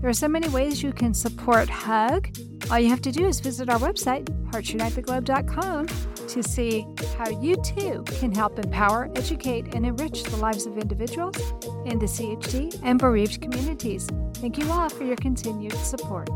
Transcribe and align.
There 0.00 0.08
are 0.08 0.14
so 0.14 0.28
many 0.28 0.48
ways 0.48 0.82
you 0.82 0.94
can 0.94 1.12
support 1.12 1.68
HUG. 1.68 2.34
All 2.70 2.78
you 2.78 2.88
have 2.88 3.02
to 3.02 3.12
do 3.12 3.26
is 3.26 3.38
visit 3.38 3.68
our 3.68 3.78
website, 3.78 4.24
heartsunitetheglobe.com, 4.50 5.88
to 6.28 6.42
see 6.42 6.86
how 7.18 7.28
you 7.28 7.56
too 7.56 8.02
can 8.18 8.34
help 8.34 8.58
empower, 8.58 9.10
educate, 9.14 9.74
and 9.74 9.84
enrich 9.84 10.22
the 10.22 10.38
lives 10.38 10.64
of 10.64 10.78
individuals 10.78 11.36
in 11.84 11.98
the 11.98 12.06
CHD 12.06 12.80
and 12.82 12.98
bereaved 12.98 13.42
communities. 13.42 14.08
Thank 14.36 14.56
you 14.56 14.70
all 14.72 14.88
for 14.88 15.04
your 15.04 15.16
continued 15.16 15.74
support. 15.74 16.30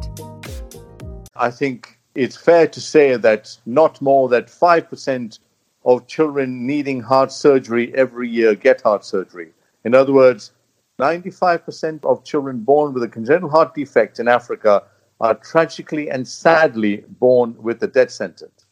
I 1.35 1.51
think 1.51 1.99
it's 2.15 2.37
fair 2.37 2.67
to 2.69 2.81
say 2.83 3.17
that 3.17 3.57
not 3.65 3.99
more 4.03 4.29
than 4.29 4.43
5% 4.43 5.39
of 5.87 6.07
children 6.07 6.67
needing 6.67 7.01
heart 7.01 7.33
surgery 7.33 7.95
every 7.95 8.29
year 8.29 8.55
get 8.55 8.83
heart 8.83 9.07
surgery. 9.07 9.53
In 9.85 9.95
other 9.95 10.13
words, 10.13 10.53
95% 11.01 12.05
of 12.05 12.23
children 12.23 12.61
born 12.61 12.95
with 12.95 13.03
a 13.03 13.09
congenital 13.09 13.51
heart 13.51 13.75
defect 13.75 14.21
in 14.21 14.29
Africa 14.29 14.85
are 15.21 15.35
tragically 15.35 16.09
and 16.09 16.27
sadly 16.27 17.05
born 17.19 17.57
with 17.61 17.83
a 17.83 17.89
death 17.89 18.13
sentence. 18.13 18.65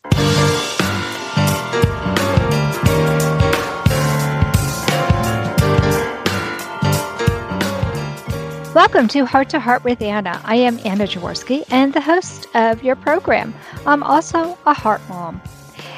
Welcome 8.73 9.09
to 9.09 9.27
Heart 9.27 9.51
to 9.51 9.59
Heart 9.59 9.83
with 9.83 10.01
Anna. 10.01 10.41
I 10.45 10.55
am 10.55 10.79
Anna 10.85 11.09
Jaworski 11.09 11.65
and 11.71 11.93
the 11.93 12.01
host 12.01 12.47
of 12.55 12.85
your 12.85 12.95
program. 12.95 13.53
I'm 13.85 14.05
also 14.05 14.57
a 14.65 14.73
heart 14.73 15.01
mom. 15.09 15.43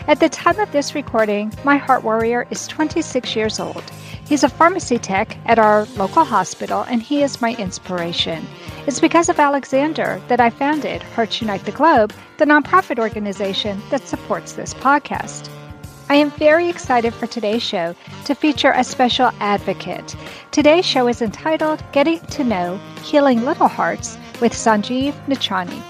At 0.09 0.21
the 0.21 0.31
time 0.31 0.59
of 0.59 0.73
this 0.73 0.95
recording, 0.95 1.53
my 1.65 1.77
heart 1.77 2.03
warrior 2.03 2.47
is 2.51 2.67
26 2.67 3.37
years 3.37 3.61
old. 3.61 3.85
He's 4.27 4.43
a 4.43 4.49
pharmacy 4.49 4.99
tech 4.99 5.37
at 5.45 5.59
our 5.59 5.85
local 5.97 6.25
hospital, 6.25 6.83
and 6.83 7.03
he 7.03 7.23
is 7.23 7.43
my 7.43 7.55
inspiration. 7.57 8.47
It's 8.87 9.01
because 9.01 9.29
of 9.29 9.39
Alexander 9.39 10.21
that 10.29 10.41
I 10.41 10.51
founded 10.51 11.03
Hearts 11.03 11.41
Unite 11.41 11.65
the 11.65 11.73
Globe, 11.73 12.13
the 12.39 12.47
nonprofit 12.47 12.99
organization 12.99 13.83
that 13.91 14.09
supports 14.09 14.55
this 14.55 14.73
podcast. 14.75 15.51
I 16.09 16.17
am 16.17 16.31
very 16.33 16.69
excited 16.69 17.15
for 17.15 17.27
today's 17.27 17.63
show 17.63 17.95
to 18.25 18.35
feature 18.35 18.73
a 18.75 18.85
special 18.85 19.31
advocate. 19.41 20.17
Today's 20.51 20.85
show 20.85 21.09
is 21.09 21.23
entitled 21.23 21.83
Getting 21.93 22.21
to 22.21 22.45
Know 22.45 22.79
Healing 23.03 23.45
Little 23.45 23.69
Hearts 23.69 24.19
with 24.41 24.53
Sanjiv 24.53 25.13
Nichani. 25.27 25.83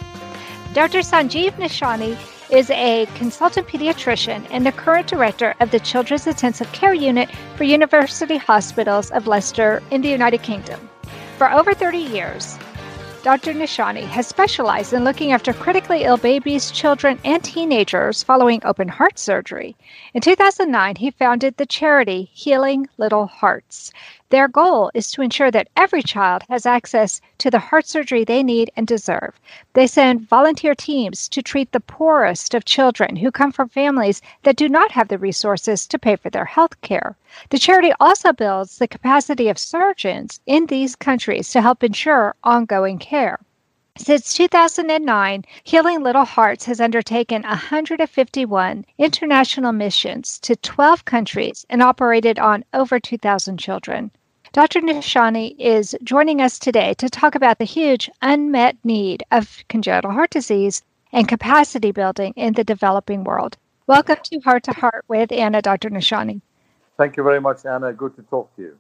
Dr. 0.73 1.01
Sanjiv 1.01 1.53
Nichani 1.53 2.17
is 2.51 2.71
a 2.71 3.07
consultant 3.15 3.67
pediatrician 3.67 4.47
and 4.51 4.67
the 4.67 4.73
current 4.73 5.07
director 5.07 5.55
of 5.61 5.71
the 5.71 5.81
Children's 5.81 6.27
Intensive 6.27 6.71
Care 6.73 6.95
Unit 6.95 7.31
for 7.57 7.65
University 7.65 8.37
Hospitals 8.37 9.11
of 9.11 9.27
Leicester 9.27 9.83
in 9.91 10.03
the 10.03 10.09
United 10.09 10.43
Kingdom. 10.43 10.89
For 11.39 11.51
over 11.51 11.75
30 11.75 11.99
years, 11.99 12.59
Dr. 13.25 13.55
Nichani 13.55 14.03
has 14.03 14.27
specialized 14.27 14.93
in 14.93 15.03
looking 15.03 15.33
after 15.33 15.55
critically 15.55 16.05
ill 16.05 16.19
babies, 16.19 16.71
children, 16.71 17.19
and 17.25 17.43
teenagers 17.43 18.23
following 18.23 18.61
open 18.67 18.87
heart 18.87 19.19
surgery. 19.19 19.75
In 20.13 20.21
2009, 20.21 20.97
he 20.97 21.11
founded 21.11 21.57
the 21.57 21.65
charity 21.65 22.31
Healing 22.35 22.87
Little 22.99 23.27
Hearts. 23.27 23.93
Their 24.35 24.49
goal 24.49 24.91
is 24.95 25.13
to 25.13 25.23
ensure 25.23 25.53
that 25.53 25.69
every 25.77 26.03
child 26.03 26.43
has 26.49 26.67
access 26.67 27.21
to 27.39 27.53
the 27.53 27.61
heart 27.61 27.87
surgery 27.87 28.25
they 28.25 28.43
need 28.43 28.69
and 28.75 28.85
deserve. 28.85 29.39
They 29.75 29.87
send 29.87 30.29
volunteer 30.29 30.75
teams 30.75 31.29
to 31.29 31.41
treat 31.41 31.71
the 31.71 31.79
poorest 31.79 32.53
of 32.53 32.65
children 32.65 33.15
who 33.15 33.31
come 33.31 33.53
from 33.53 33.69
families 33.69 34.21
that 34.43 34.57
do 34.57 34.69
not 34.69 34.91
have 34.91 35.07
the 35.07 35.19
resources 35.19 35.87
to 35.87 36.01
pay 36.01 36.17
for 36.17 36.31
their 36.31 36.47
health 36.47 36.81
care. 36.81 37.15
The 37.51 37.61
charity 37.61 37.93
also 38.01 38.33
builds 38.33 38.79
the 38.79 38.89
capacity 38.89 39.49
of 39.49 39.57
surgeons 39.57 40.41
in 40.47 40.67
these 40.67 40.97
countries 40.97 41.51
to 41.51 41.63
help 41.63 41.85
ensure 41.85 42.35
ongoing 42.43 42.99
care. 42.99 43.39
Since 43.97 44.35
2009, 44.35 45.45
Healing 45.63 46.03
Little 46.03 46.25
Hearts 46.25 46.65
has 46.65 46.81
undertaken 46.81 47.43
151 47.43 48.85
international 48.99 49.71
missions 49.71 50.41
to 50.41 50.57
12 50.57 51.05
countries 51.05 51.65
and 51.71 51.81
operated 51.81 52.41
on 52.41 52.65
over 52.75 52.99
2,000 52.99 53.59
children. 53.59 54.11
Dr. 54.55 54.83
Nichani 54.83 55.57
is 55.59 55.97
joining 56.05 56.41
us 56.41 56.61
today 56.61 56.95
to 56.99 57.11
talk 57.11 57.35
about 57.35 57.59
the 57.59 57.65
huge 57.65 58.09
unmet 58.23 58.77
need 58.85 59.25
of 59.33 59.65
congenital 59.69 60.13
heart 60.13 60.31
disease 60.31 60.81
and 61.13 61.27
capacity 61.27 61.91
building 61.91 62.33
in 62.37 62.53
the 62.53 62.63
developing 62.63 63.25
world. 63.25 63.57
Welcome 63.89 64.19
to 64.23 64.39
Heart 64.39 64.63
to 64.63 64.73
Heart 64.73 65.07
with 65.09 65.33
Anna, 65.33 65.61
Dr. 65.61 65.91
Nichani. 65.91 66.41
Thank 66.97 67.17
you 67.17 67.25
very 67.25 67.41
much, 67.41 67.67
Anna. 67.67 67.93
Good 67.93 68.15
to 68.15 68.23
talk 68.23 68.55
to 68.55 68.63
you. 68.63 68.79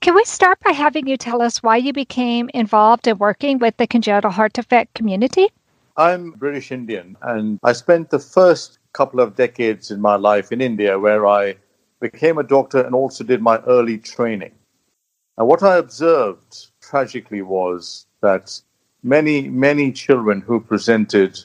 Can 0.00 0.14
we 0.14 0.24
start 0.24 0.60
by 0.60 0.70
having 0.70 1.08
you 1.08 1.16
tell 1.16 1.42
us 1.42 1.60
why 1.60 1.76
you 1.76 1.92
became 1.92 2.48
involved 2.54 3.08
in 3.08 3.18
working 3.18 3.58
with 3.58 3.76
the 3.78 3.88
congenital 3.88 4.30
heart 4.30 4.52
defect 4.52 4.94
community? 4.94 5.48
I'm 5.96 6.30
British 6.30 6.70
Indian, 6.70 7.16
and 7.22 7.58
I 7.64 7.72
spent 7.72 8.10
the 8.10 8.20
first 8.20 8.78
couple 8.92 9.18
of 9.18 9.34
decades 9.34 9.90
in 9.90 10.00
my 10.00 10.14
life 10.14 10.52
in 10.52 10.60
India 10.60 11.00
where 11.00 11.26
I 11.26 11.56
became 11.98 12.38
a 12.38 12.44
doctor 12.44 12.80
and 12.80 12.94
also 12.94 13.24
did 13.24 13.42
my 13.42 13.58
early 13.66 13.98
training. 13.98 14.52
And 15.38 15.46
what 15.46 15.62
I 15.62 15.76
observed 15.76 16.68
tragically 16.80 17.42
was 17.42 18.06
that 18.22 18.60
many, 19.02 19.48
many 19.48 19.92
children 19.92 20.40
who 20.40 20.60
presented 20.60 21.38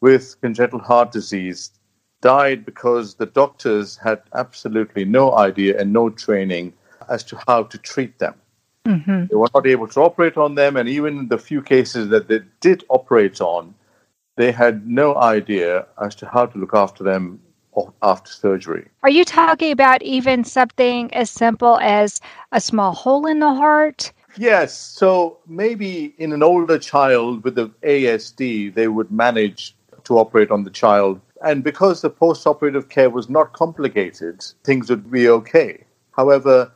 with 0.00 0.40
congenital 0.40 0.80
heart 0.80 1.12
disease 1.12 1.70
died 2.20 2.64
because 2.64 3.14
the 3.14 3.26
doctors 3.26 3.96
had 3.96 4.22
absolutely 4.34 5.04
no 5.04 5.36
idea 5.36 5.78
and 5.78 5.92
no 5.92 6.08
training 6.08 6.72
as 7.08 7.22
to 7.24 7.38
how 7.46 7.64
to 7.64 7.78
treat 7.78 8.18
them. 8.18 8.34
Mm-hmm. 8.86 9.26
They 9.26 9.36
were 9.36 9.50
not 9.54 9.66
able 9.66 9.88
to 9.88 10.00
operate 10.00 10.36
on 10.36 10.54
them, 10.54 10.76
and 10.76 10.88
even 10.88 11.28
the 11.28 11.38
few 11.38 11.62
cases 11.62 12.08
that 12.08 12.28
they 12.28 12.40
did 12.60 12.84
operate 12.88 13.40
on, 13.40 13.74
they 14.36 14.52
had 14.52 14.86
no 14.86 15.16
idea 15.16 15.86
as 16.02 16.14
to 16.16 16.26
how 16.26 16.46
to 16.46 16.58
look 16.58 16.74
after 16.74 17.04
them 17.04 17.40
after 18.02 18.30
surgery. 18.30 18.88
Are 19.02 19.10
you 19.10 19.24
talking 19.24 19.72
about 19.72 20.02
even 20.02 20.44
something 20.44 21.12
as 21.14 21.30
simple 21.30 21.78
as 21.80 22.20
a 22.52 22.60
small 22.60 22.92
hole 22.92 23.26
in 23.26 23.40
the 23.40 23.54
heart? 23.54 24.12
Yes. 24.36 24.76
So 24.76 25.38
maybe 25.46 26.14
in 26.18 26.32
an 26.32 26.42
older 26.42 26.78
child 26.78 27.44
with 27.44 27.54
the 27.54 27.68
ASD, 27.82 28.74
they 28.74 28.88
would 28.88 29.10
manage 29.10 29.76
to 30.04 30.18
operate 30.18 30.50
on 30.50 30.64
the 30.64 30.70
child. 30.70 31.20
And 31.44 31.62
because 31.62 32.00
the 32.00 32.10
post 32.10 32.46
operative 32.46 32.88
care 32.88 33.10
was 33.10 33.28
not 33.28 33.52
complicated, 33.52 34.44
things 34.64 34.90
would 34.90 35.10
be 35.10 35.28
okay. 35.28 35.84
However, 36.12 36.72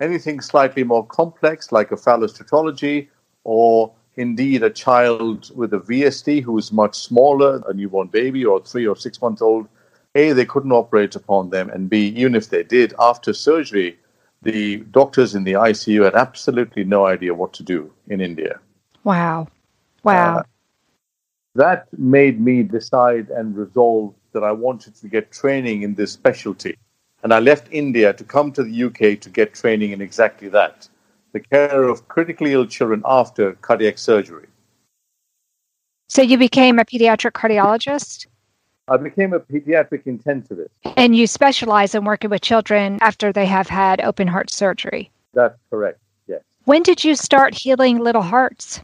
anything 0.00 0.40
slightly 0.40 0.84
more 0.84 1.06
complex, 1.06 1.72
like 1.72 1.92
a 1.92 1.96
Fallot's 1.96 2.38
tetralogy, 2.38 3.08
or 3.44 3.92
indeed 4.16 4.62
a 4.62 4.70
child 4.70 5.50
with 5.56 5.72
a 5.72 5.78
VSD 5.78 6.42
who 6.42 6.58
is 6.58 6.72
much 6.72 6.98
smaller, 6.98 7.62
a 7.66 7.72
newborn 7.72 8.08
baby 8.08 8.44
or 8.44 8.62
three 8.62 8.86
or 8.86 8.96
six 8.96 9.20
months 9.20 9.42
old, 9.42 9.66
a, 10.14 10.32
they 10.32 10.44
couldn't 10.44 10.72
operate 10.72 11.16
upon 11.16 11.50
them, 11.50 11.70
and 11.70 11.88
B, 11.88 12.08
even 12.08 12.34
if 12.34 12.50
they 12.50 12.62
did, 12.62 12.94
after 12.98 13.32
surgery, 13.32 13.98
the 14.42 14.78
doctors 14.90 15.34
in 15.34 15.44
the 15.44 15.52
ICU 15.52 16.04
had 16.04 16.14
absolutely 16.14 16.84
no 16.84 17.06
idea 17.06 17.34
what 17.34 17.52
to 17.54 17.62
do 17.62 17.92
in 18.08 18.20
India. 18.20 18.58
Wow. 19.04 19.48
Wow. 20.02 20.38
Uh, 20.38 20.42
that 21.54 21.86
made 21.98 22.40
me 22.40 22.62
decide 22.62 23.28
and 23.30 23.56
resolve 23.56 24.14
that 24.32 24.42
I 24.42 24.52
wanted 24.52 24.94
to 24.96 25.08
get 25.08 25.32
training 25.32 25.82
in 25.82 25.94
this 25.94 26.12
specialty. 26.12 26.76
And 27.22 27.32
I 27.32 27.38
left 27.38 27.68
India 27.70 28.12
to 28.14 28.24
come 28.24 28.50
to 28.52 28.64
the 28.64 28.84
UK 28.84 29.20
to 29.20 29.30
get 29.30 29.54
training 29.54 29.92
in 29.92 30.00
exactly 30.00 30.48
that 30.48 30.88
the 31.32 31.40
care 31.40 31.84
of 31.84 32.08
critically 32.08 32.52
ill 32.52 32.66
children 32.66 33.02
after 33.04 33.52
cardiac 33.54 33.98
surgery. 33.98 34.46
So 36.08 36.20
you 36.20 36.36
became 36.36 36.78
a 36.78 36.84
pediatric 36.84 37.32
cardiologist? 37.32 38.26
I 38.88 38.96
became 38.96 39.32
a 39.32 39.40
pediatric 39.40 40.04
intensivist. 40.04 40.70
And 40.96 41.14
you 41.14 41.26
specialize 41.26 41.94
in 41.94 42.04
working 42.04 42.30
with 42.30 42.42
children 42.42 42.98
after 43.00 43.32
they 43.32 43.46
have 43.46 43.68
had 43.68 44.00
open 44.00 44.26
heart 44.26 44.50
surgery. 44.50 45.10
That's 45.34 45.56
correct, 45.70 46.00
yes. 46.26 46.42
When 46.64 46.82
did 46.82 47.04
you 47.04 47.14
start 47.14 47.54
healing 47.54 47.98
little 47.98 48.22
hearts? 48.22 48.80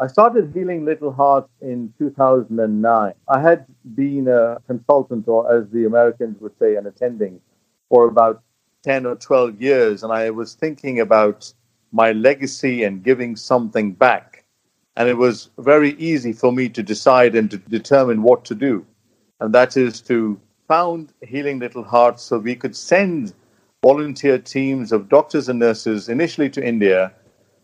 I 0.00 0.08
started 0.08 0.50
healing 0.52 0.84
little 0.84 1.12
hearts 1.12 1.50
in 1.60 1.92
2009. 1.98 3.12
I 3.28 3.40
had 3.40 3.66
been 3.94 4.26
a 4.28 4.58
consultant, 4.66 5.28
or 5.28 5.54
as 5.54 5.68
the 5.70 5.84
Americans 5.84 6.40
would 6.40 6.58
say, 6.58 6.74
an 6.76 6.86
attending, 6.86 7.40
for 7.88 8.08
about 8.08 8.42
10 8.82 9.06
or 9.06 9.14
12 9.14 9.60
years, 9.62 10.02
and 10.02 10.12
I 10.12 10.30
was 10.30 10.54
thinking 10.54 11.00
about 11.00 11.52
my 11.92 12.10
legacy 12.12 12.82
and 12.82 13.04
giving 13.04 13.36
something 13.36 13.92
back 13.92 14.33
And 14.96 15.08
it 15.08 15.16
was 15.16 15.50
very 15.58 15.92
easy 15.94 16.32
for 16.32 16.52
me 16.52 16.68
to 16.68 16.82
decide 16.82 17.34
and 17.34 17.50
to 17.50 17.58
determine 17.58 18.22
what 18.22 18.44
to 18.46 18.54
do. 18.54 18.86
And 19.40 19.54
that 19.54 19.76
is 19.76 20.00
to 20.02 20.40
found 20.68 21.12
Healing 21.22 21.58
Little 21.58 21.84
Hearts 21.84 22.22
so 22.22 22.38
we 22.38 22.54
could 22.54 22.76
send 22.76 23.34
volunteer 23.82 24.38
teams 24.38 24.92
of 24.92 25.08
doctors 25.08 25.48
and 25.48 25.58
nurses 25.58 26.08
initially 26.08 26.48
to 26.50 26.66
India 26.66 27.12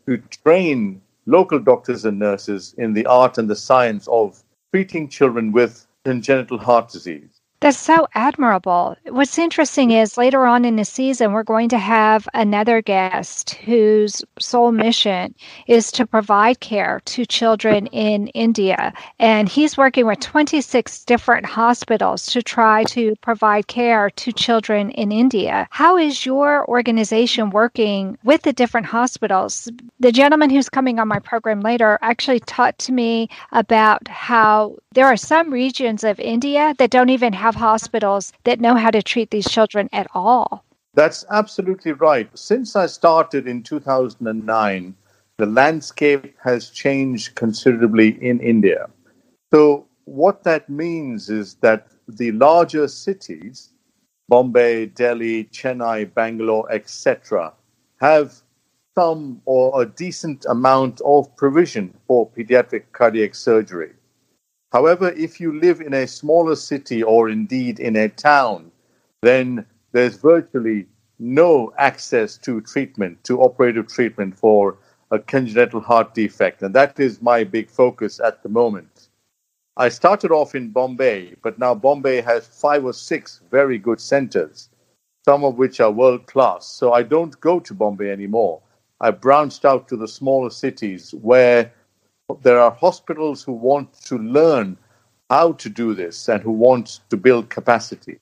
to 0.06 0.18
train 0.44 1.00
local 1.26 1.58
doctors 1.58 2.04
and 2.04 2.18
nurses 2.18 2.74
in 2.76 2.92
the 2.92 3.06
art 3.06 3.38
and 3.38 3.48
the 3.48 3.56
science 3.56 4.08
of 4.08 4.42
treating 4.72 5.08
children 5.08 5.52
with 5.52 5.86
congenital 6.04 6.58
heart 6.58 6.90
disease. 6.90 7.39
That's 7.60 7.78
so 7.78 8.08
admirable. 8.14 8.96
What's 9.10 9.38
interesting 9.38 9.90
mm. 9.90 10.02
is 10.02 10.16
later 10.16 10.46
on 10.46 10.64
in 10.64 10.76
the 10.76 10.84
season, 10.86 11.34
we're 11.34 11.42
going 11.42 11.68
to 11.68 11.78
have 11.78 12.26
another 12.32 12.80
guest 12.80 13.50
whose 13.66 14.24
sole 14.38 14.72
mission 14.72 15.34
is 15.66 15.92
to 15.92 16.06
provide 16.06 16.60
care 16.60 17.02
to 17.04 17.26
children 17.26 17.86
in 17.88 18.28
India. 18.28 18.94
And 19.18 19.46
he's 19.46 19.76
working 19.76 20.06
with 20.06 20.20
26 20.20 21.04
different 21.04 21.44
hospitals 21.44 22.24
to 22.26 22.42
try 22.42 22.84
to 22.84 23.14
provide 23.20 23.66
care 23.66 24.08
to 24.08 24.32
children 24.32 24.90
in 24.92 25.12
India. 25.12 25.68
How 25.70 25.98
is 25.98 26.24
your 26.24 26.66
organization 26.66 27.50
working 27.50 28.16
with 28.24 28.40
the 28.40 28.54
different 28.54 28.86
hospitals? 28.86 29.68
The 29.98 30.12
gentleman 30.12 30.48
who's 30.48 30.70
coming 30.70 30.98
on 30.98 31.08
my 31.08 31.18
program 31.18 31.60
later 31.60 31.98
actually 32.00 32.40
talked 32.40 32.78
to 32.86 32.92
me 32.92 33.28
about 33.52 34.08
how 34.08 34.76
there 34.92 35.06
are 35.06 35.16
some 35.16 35.52
regions 35.52 36.04
of 36.04 36.18
India 36.18 36.74
that 36.78 36.90
don't 36.90 37.10
even 37.10 37.32
have 37.32 37.49
hospitals 37.54 38.32
that 38.44 38.60
know 38.60 38.74
how 38.74 38.90
to 38.90 39.02
treat 39.02 39.30
these 39.30 39.48
children 39.48 39.88
at 39.92 40.06
all. 40.14 40.64
That's 40.94 41.24
absolutely 41.30 41.92
right. 41.92 42.28
Since 42.36 42.76
I 42.76 42.86
started 42.86 43.46
in 43.46 43.62
2009, 43.62 44.94
the 45.38 45.46
landscape 45.46 46.34
has 46.42 46.70
changed 46.70 47.34
considerably 47.34 48.22
in 48.22 48.40
India. 48.40 48.88
So, 49.52 49.86
what 50.04 50.42
that 50.44 50.68
means 50.68 51.30
is 51.30 51.54
that 51.62 51.88
the 52.08 52.32
larger 52.32 52.88
cities, 52.88 53.70
Bombay, 54.28 54.86
Delhi, 54.86 55.44
Chennai, 55.44 56.12
Bangalore, 56.12 56.70
etc., 56.72 57.52
have 58.00 58.34
some 58.98 59.40
or 59.44 59.82
a 59.82 59.86
decent 59.86 60.44
amount 60.48 61.00
of 61.02 61.34
provision 61.36 61.94
for 62.06 62.28
pediatric 62.30 62.84
cardiac 62.92 63.34
surgery. 63.34 63.92
However, 64.72 65.10
if 65.10 65.40
you 65.40 65.58
live 65.58 65.80
in 65.80 65.94
a 65.94 66.06
smaller 66.06 66.56
city 66.56 67.02
or 67.02 67.28
indeed 67.28 67.80
in 67.80 67.96
a 67.96 68.08
town, 68.08 68.70
then 69.22 69.66
there's 69.92 70.16
virtually 70.16 70.86
no 71.18 71.72
access 71.76 72.38
to 72.38 72.60
treatment, 72.60 73.22
to 73.24 73.42
operative 73.42 73.88
treatment 73.88 74.38
for 74.38 74.78
a 75.10 75.18
congenital 75.18 75.80
heart 75.80 76.14
defect. 76.14 76.62
And 76.62 76.74
that 76.74 77.00
is 77.00 77.20
my 77.20 77.42
big 77.44 77.68
focus 77.68 78.20
at 78.20 78.42
the 78.42 78.48
moment. 78.48 79.08
I 79.76 79.88
started 79.88 80.30
off 80.30 80.54
in 80.54 80.70
Bombay, 80.70 81.36
but 81.42 81.58
now 81.58 81.74
Bombay 81.74 82.20
has 82.20 82.46
five 82.46 82.84
or 82.84 82.92
six 82.92 83.40
very 83.50 83.78
good 83.78 84.00
centers, 84.00 84.68
some 85.24 85.42
of 85.44 85.56
which 85.56 85.80
are 85.80 85.90
world 85.90 86.26
class. 86.26 86.66
So 86.66 86.92
I 86.92 87.02
don't 87.02 87.38
go 87.40 87.60
to 87.60 87.74
Bombay 87.74 88.10
anymore. 88.10 88.62
I 89.00 89.10
branched 89.10 89.64
out 89.64 89.88
to 89.88 89.96
the 89.96 90.08
smaller 90.08 90.50
cities 90.50 91.12
where 91.22 91.72
there 92.42 92.60
are 92.60 92.70
hospitals 92.70 93.42
who 93.42 93.52
want 93.52 93.92
to 94.04 94.18
learn 94.18 94.76
how 95.30 95.52
to 95.52 95.68
do 95.68 95.94
this 95.94 96.28
and 96.28 96.42
who 96.42 96.52
want 96.52 97.00
to 97.10 97.16
build 97.16 97.50
capacity. 97.50 98.18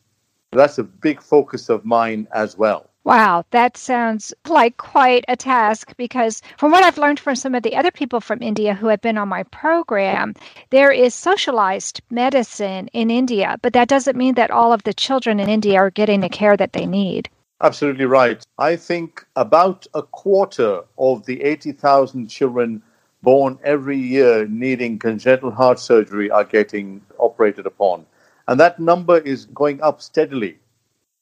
That's 0.53 0.79
a 0.79 0.85
big 0.85 1.21
focus 1.23 1.69
of 1.69 1.85
mine 1.85 2.29
as 2.33 2.57
well. 2.57 2.89
Wow, 3.05 3.45
that 3.53 3.79
sounds 3.79 4.35
like 4.47 4.77
quite 4.77 5.25
a 5.29 5.37
task 5.37 5.97
because, 5.97 6.43
from 6.59 6.73
what 6.73 6.85
I've 6.85 6.99
learned 6.99 7.19
from 7.19 7.37
some 7.37 7.55
of 7.55 7.63
the 7.63 7.75
other 7.75 7.91
people 7.91 8.21
from 8.21 8.43
India 8.43 8.75
who 8.75 8.89
have 8.89 9.01
been 9.01 9.17
on 9.17 9.29
my 9.29 9.45
program, 9.45 10.35
there 10.69 10.93
is 10.93 11.15
socialized 11.15 12.03
medicine 12.11 12.89
in 12.93 13.11
India, 13.11 13.57
but 13.63 13.73
that 13.73 13.89
doesn't 13.89 14.19
mean 14.19 14.35
that 14.35 14.51
all 14.51 14.75
of 14.75 14.83
the 14.83 14.93
children 14.93 15.41
in 15.41 15.49
India 15.49 15.79
are 15.79 15.91
getting 15.91 16.21
the 16.21 16.29
care 16.29 16.57
that 16.57 16.75
they 16.75 16.85
need. 16.85 17.31
Absolutely 17.63 18.05
right. 18.05 18.45
I 18.59 18.77
think 18.77 19.25
about 19.37 19.87
a 19.95 20.03
quarter 20.03 20.83
of 20.99 21.25
the 21.25 21.43
80,000 21.43 22.29
children 22.29 22.83
born 23.23 23.59
every 23.65 23.99
year 23.99 24.47
needing 24.47 24.99
congenital 24.99 25.51
heart 25.51 25.79
surgery 25.79 26.31
are 26.31 26.45
getting 26.45 27.01
operated 27.19 27.67
upon. 27.67 28.07
And 28.47 28.59
that 28.61 28.79
number 28.79 29.19
is 29.19 29.47
going 29.47 29.83
up 29.83 30.01
steadily. 30.01 30.59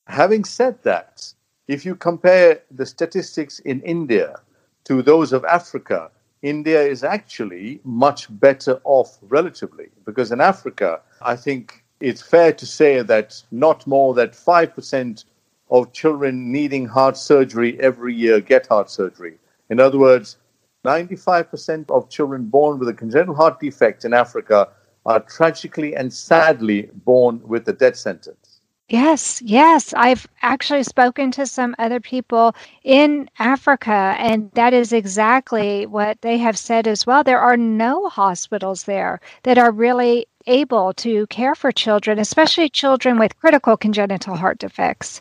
Having 0.07 0.45
said 0.45 0.83
that, 0.85 1.33
if 1.69 1.85
you 1.85 1.97
compare 1.97 2.63
the 2.71 2.87
statistics 2.87 3.59
in 3.61 3.81
India 3.81 4.37
to 4.85 5.03
those 5.03 5.33
of 5.33 5.45
Africa, 5.45 6.11
India 6.43 6.81
is 6.81 7.03
actually 7.03 7.81
much 7.83 8.27
better 8.39 8.81
off 8.85 9.19
relatively. 9.23 9.89
Because 10.05 10.31
in 10.31 10.41
Africa, 10.41 11.01
I 11.23 11.35
think 11.35 11.85
it's 12.01 12.23
fair 12.23 12.53
to 12.53 12.67
say 12.67 13.03
that 13.03 13.43
not 13.51 13.87
more 13.87 14.15
than 14.15 14.29
5% 14.29 15.25
of 15.71 15.93
children 15.93 16.53
needing 16.53 16.87
heart 16.87 17.17
surgery 17.17 17.81
every 17.81 18.15
year 18.15 18.41
get 18.41 18.69
heart 18.69 18.91
surgery. 18.91 19.39
In 19.71 19.81
other 19.81 19.99
words, 19.99 20.37
95% 20.87 21.91
of 21.91 22.09
children 22.09 22.45
born 22.47 22.79
with 22.79 22.89
a 22.89 22.95
congenital 22.95 23.35
heart 23.35 23.59
defect 23.61 24.05
in 24.05 24.15
Africa 24.15 24.69
are 25.05 25.21
tragically 25.21 25.95
and 25.95 26.13
sadly 26.13 26.89
born 27.05 27.41
with 27.45 27.69
a 27.69 27.73
death 27.73 27.97
sentence. 27.97 28.61
Yes, 28.89 29.43
yes. 29.43 29.93
I've 29.95 30.29
actually 30.43 30.85
spoken 30.85 31.33
to 31.33 31.47
some 31.47 31.75
other 31.77 31.99
people 31.99 32.55
in 32.85 33.29
Africa, 33.41 34.15
and 34.19 34.49
that 34.53 34.73
is 34.73 34.93
exactly 34.93 35.87
what 35.87 36.21
they 36.23 36.39
have 36.39 36.57
said 36.57 36.87
as 36.87 37.05
well. 37.05 37.25
There 37.25 37.41
are 37.41 37.57
no 37.57 38.09
hospitals 38.09 38.85
there 38.85 39.21
that 39.43 39.59
are 39.59 39.73
really 39.73 40.29
able 40.47 40.93
to 40.95 41.27
care 41.27 41.57
for 41.57 41.73
children, 41.73 42.21
especially 42.21 42.69
children 42.69 43.19
with 43.19 43.37
critical 43.41 43.77
congenital 43.77 44.37
heart 44.37 44.59
defects. 44.59 45.21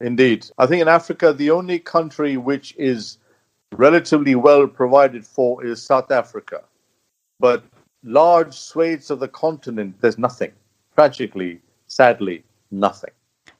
Indeed. 0.00 0.50
I 0.58 0.66
think 0.66 0.82
in 0.82 0.88
Africa, 0.88 1.32
the 1.32 1.52
only 1.52 1.78
country 1.78 2.36
which 2.36 2.74
is 2.76 3.18
relatively 3.78 4.34
well 4.34 4.66
provided 4.66 5.26
for 5.26 5.64
is 5.64 5.82
South 5.82 6.10
Africa. 6.10 6.62
But 7.40 7.64
large 8.02 8.54
swathes 8.54 9.10
of 9.10 9.20
the 9.20 9.28
continent, 9.28 9.96
there's 10.00 10.18
nothing. 10.18 10.52
Tragically, 10.94 11.60
sadly, 11.86 12.44
nothing. 12.70 13.10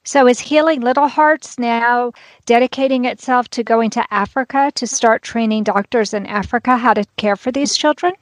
So, 0.05 0.27
is 0.29 0.39
Healing 0.39 0.81
Little 0.83 1.09
Hearts 1.09 1.59
now 1.59 2.13
dedicating 2.45 3.07
itself 3.07 3.49
to 3.51 3.65
going 3.65 3.91
to 3.91 4.05
Africa 4.13 4.71
to 4.75 4.87
start 4.87 5.23
training 5.23 5.65
doctors 5.65 6.13
in 6.13 6.27
Africa 6.27 6.77
how 6.77 6.95
to 6.95 7.05
care 7.17 7.37
for 7.37 7.51
these 7.51 7.77
children? 7.77 8.13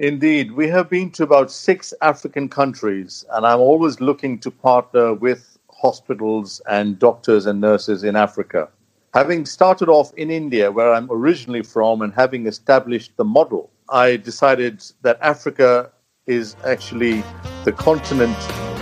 Indeed. 0.00 0.52
We 0.52 0.66
have 0.68 0.90
been 0.90 1.10
to 1.12 1.22
about 1.22 1.52
six 1.52 1.94
African 2.02 2.48
countries, 2.48 3.24
and 3.30 3.46
I'm 3.46 3.60
always 3.60 4.00
looking 4.00 4.40
to 4.40 4.50
partner 4.50 5.14
with 5.14 5.56
hospitals 5.70 6.60
and 6.68 6.98
doctors 6.98 7.46
and 7.46 7.60
nurses 7.60 8.02
in 8.02 8.16
Africa. 8.16 8.68
Having 9.14 9.46
started 9.46 9.88
off 9.88 10.12
in 10.14 10.28
India, 10.28 10.72
where 10.72 10.92
I'm 10.92 11.08
originally 11.08 11.62
from, 11.62 12.02
and 12.02 12.12
having 12.12 12.48
established 12.48 13.16
the 13.16 13.24
model, 13.24 13.70
I 13.88 14.16
decided 14.16 14.82
that 15.02 15.18
Africa 15.20 15.92
is 16.26 16.56
actually 16.66 17.22
the 17.64 17.70
continent 17.70 18.36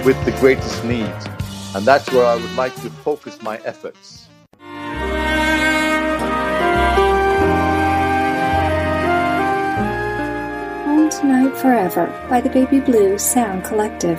with 0.07 0.17
the 0.25 0.31
greatest 0.41 0.83
need. 0.87 1.13
And 1.75 1.85
that's 1.85 2.11
where 2.13 2.25
I 2.25 2.37
would 2.37 2.55
like 2.55 2.75
to 2.77 2.89
focus 2.89 3.43
my 3.43 3.59
efforts. 3.59 4.27
Home 10.87 11.11
Tonight 11.11 11.55
Forever 11.59 12.07
by 12.31 12.41
the 12.41 12.49
Baby 12.49 12.81
Blue 12.81 13.19
Sound 13.19 13.65
Collective. 13.65 14.19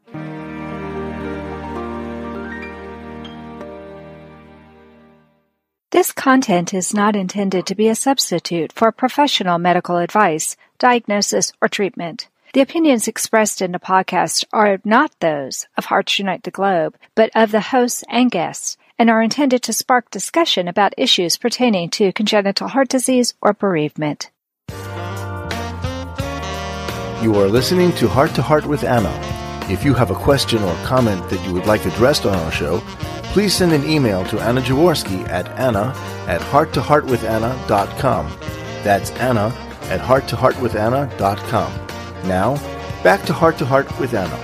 This 6.01 6.11
content 6.11 6.73
is 6.73 6.95
not 6.95 7.15
intended 7.15 7.67
to 7.67 7.75
be 7.75 7.87
a 7.87 7.93
substitute 7.93 8.73
for 8.73 8.91
professional 8.91 9.59
medical 9.59 9.97
advice, 9.97 10.57
diagnosis, 10.79 11.53
or 11.61 11.67
treatment. 11.67 12.27
The 12.53 12.61
opinions 12.61 13.07
expressed 13.07 13.61
in 13.61 13.71
the 13.71 13.77
podcast 13.77 14.45
are 14.51 14.79
not 14.83 15.11
those 15.19 15.67
of 15.77 15.85
Hearts 15.85 16.17
Unite 16.17 16.41
the 16.41 16.49
Globe, 16.49 16.95
but 17.13 17.29
of 17.35 17.51
the 17.51 17.61
hosts 17.61 18.03
and 18.09 18.31
guests, 18.31 18.77
and 18.97 19.11
are 19.11 19.21
intended 19.21 19.61
to 19.61 19.73
spark 19.73 20.09
discussion 20.09 20.67
about 20.67 20.95
issues 20.97 21.37
pertaining 21.37 21.91
to 21.91 22.11
congenital 22.13 22.69
heart 22.69 22.89
disease 22.89 23.35
or 23.39 23.53
bereavement. 23.53 24.31
You 27.21 27.35
are 27.35 27.47
listening 27.47 27.91
to 27.97 28.07
Heart 28.07 28.33
to 28.33 28.41
Heart 28.41 28.65
with 28.65 28.83
Anna. 28.83 29.40
If 29.71 29.85
you 29.85 29.93
have 29.93 30.11
a 30.11 30.15
question 30.15 30.61
or 30.63 30.75
comment 30.83 31.29
that 31.29 31.41
you 31.47 31.53
would 31.53 31.65
like 31.65 31.85
addressed 31.85 32.25
on 32.25 32.35
our 32.35 32.51
show, 32.51 32.81
please 33.31 33.55
send 33.55 33.71
an 33.71 33.89
email 33.89 34.25
to 34.25 34.37
Anna 34.41 34.59
Jaworski 34.59 35.25
at 35.29 35.47
anna 35.57 35.93
at 36.27 36.41
hearttoheartwithanna.com. 36.41 38.37
That's 38.83 39.11
Anna 39.11 39.55
at 39.83 40.01
hearttoheartwithanna.com. 40.01 42.27
Now, 42.27 42.55
back 43.01 43.23
to 43.27 43.33
Heart 43.33 43.59
to 43.59 43.65
Heart 43.65 43.97
with 43.97 44.13
Anna. 44.13 44.37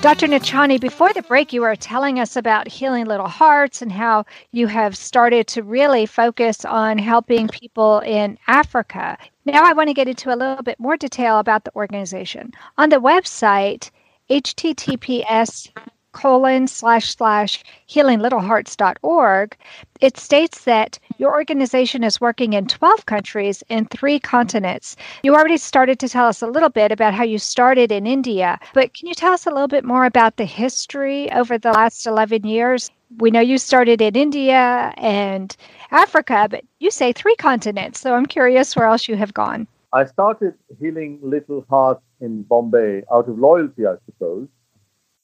Dr. 0.00 0.28
Nichani, 0.28 0.80
before 0.80 1.12
the 1.14 1.22
break, 1.22 1.52
you 1.52 1.62
were 1.62 1.74
telling 1.74 2.20
us 2.20 2.36
about 2.36 2.68
healing 2.68 3.06
little 3.06 3.26
hearts 3.26 3.82
and 3.82 3.90
how 3.90 4.24
you 4.52 4.68
have 4.68 4.96
started 4.96 5.48
to 5.48 5.64
really 5.64 6.06
focus 6.06 6.64
on 6.64 6.96
helping 6.96 7.48
people 7.48 7.98
in 8.00 8.38
Africa. 8.46 9.18
Now, 9.46 9.62
I 9.64 9.74
want 9.74 9.88
to 9.88 9.94
get 9.94 10.08
into 10.08 10.32
a 10.32 10.36
little 10.36 10.62
bit 10.62 10.80
more 10.80 10.96
detail 10.96 11.38
about 11.38 11.64
the 11.64 11.74
organization. 11.76 12.52
On 12.78 12.88
the 12.88 12.96
website, 12.96 13.90
https 14.30 15.70
colon 16.12 16.66
slash 16.66 17.14
slash 17.14 17.62
healinglittlehearts.org, 17.88 19.56
it 20.00 20.16
states 20.16 20.64
that 20.64 20.98
your 21.18 21.34
organization 21.34 22.04
is 22.04 22.20
working 22.20 22.54
in 22.54 22.66
12 22.66 23.04
countries 23.04 23.62
in 23.68 23.84
three 23.86 24.18
continents. 24.18 24.96
You 25.22 25.34
already 25.34 25.58
started 25.58 25.98
to 25.98 26.08
tell 26.08 26.26
us 26.26 26.40
a 26.40 26.46
little 26.46 26.70
bit 26.70 26.90
about 26.90 27.12
how 27.14 27.24
you 27.24 27.38
started 27.38 27.92
in 27.92 28.06
India, 28.06 28.58
but 28.72 28.94
can 28.94 29.08
you 29.08 29.14
tell 29.14 29.32
us 29.34 29.46
a 29.46 29.50
little 29.50 29.68
bit 29.68 29.84
more 29.84 30.06
about 30.06 30.36
the 30.36 30.46
history 30.46 31.30
over 31.32 31.58
the 31.58 31.72
last 31.72 32.06
11 32.06 32.46
years? 32.46 32.90
We 33.18 33.30
know 33.30 33.40
you 33.40 33.58
started 33.58 34.00
in 34.00 34.16
India 34.16 34.92
and 34.96 35.56
Africa, 35.90 36.48
but 36.50 36.64
you 36.80 36.90
say 36.90 37.12
three 37.12 37.36
continents, 37.36 38.00
so 38.00 38.14
I'm 38.14 38.26
curious 38.26 38.74
where 38.74 38.86
else 38.86 39.08
you 39.08 39.16
have 39.16 39.32
gone. 39.34 39.66
I 39.92 40.06
started 40.06 40.54
healing 40.80 41.20
Little 41.22 41.64
Hearts 41.70 42.02
in 42.20 42.42
Bombay 42.42 43.04
out 43.12 43.28
of 43.28 43.38
loyalty, 43.38 43.86
I 43.86 43.94
suppose. 44.06 44.48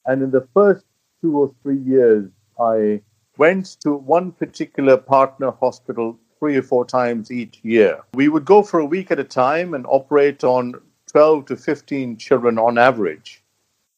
And 0.05 0.23
in 0.23 0.31
the 0.31 0.47
first 0.53 0.85
two 1.21 1.37
or 1.37 1.53
three 1.61 1.79
years, 1.79 2.29
I 2.59 3.01
went 3.37 3.77
to 3.81 3.93
one 3.93 4.31
particular 4.31 4.95
partner 4.95 5.51
hospital 5.51 6.17
three 6.39 6.55
or 6.55 6.63
four 6.63 6.85
times 6.85 7.31
each 7.31 7.59
year. 7.63 8.01
We 8.13 8.29
would 8.29 8.45
go 8.45 8.63
for 8.63 8.79
a 8.79 8.85
week 8.85 9.11
at 9.11 9.19
a 9.19 9.23
time 9.23 9.73
and 9.73 9.85
operate 9.87 10.43
on 10.43 10.75
12 11.11 11.45
to 11.47 11.57
15 11.57 12.17
children 12.17 12.57
on 12.57 12.77
average. 12.77 13.43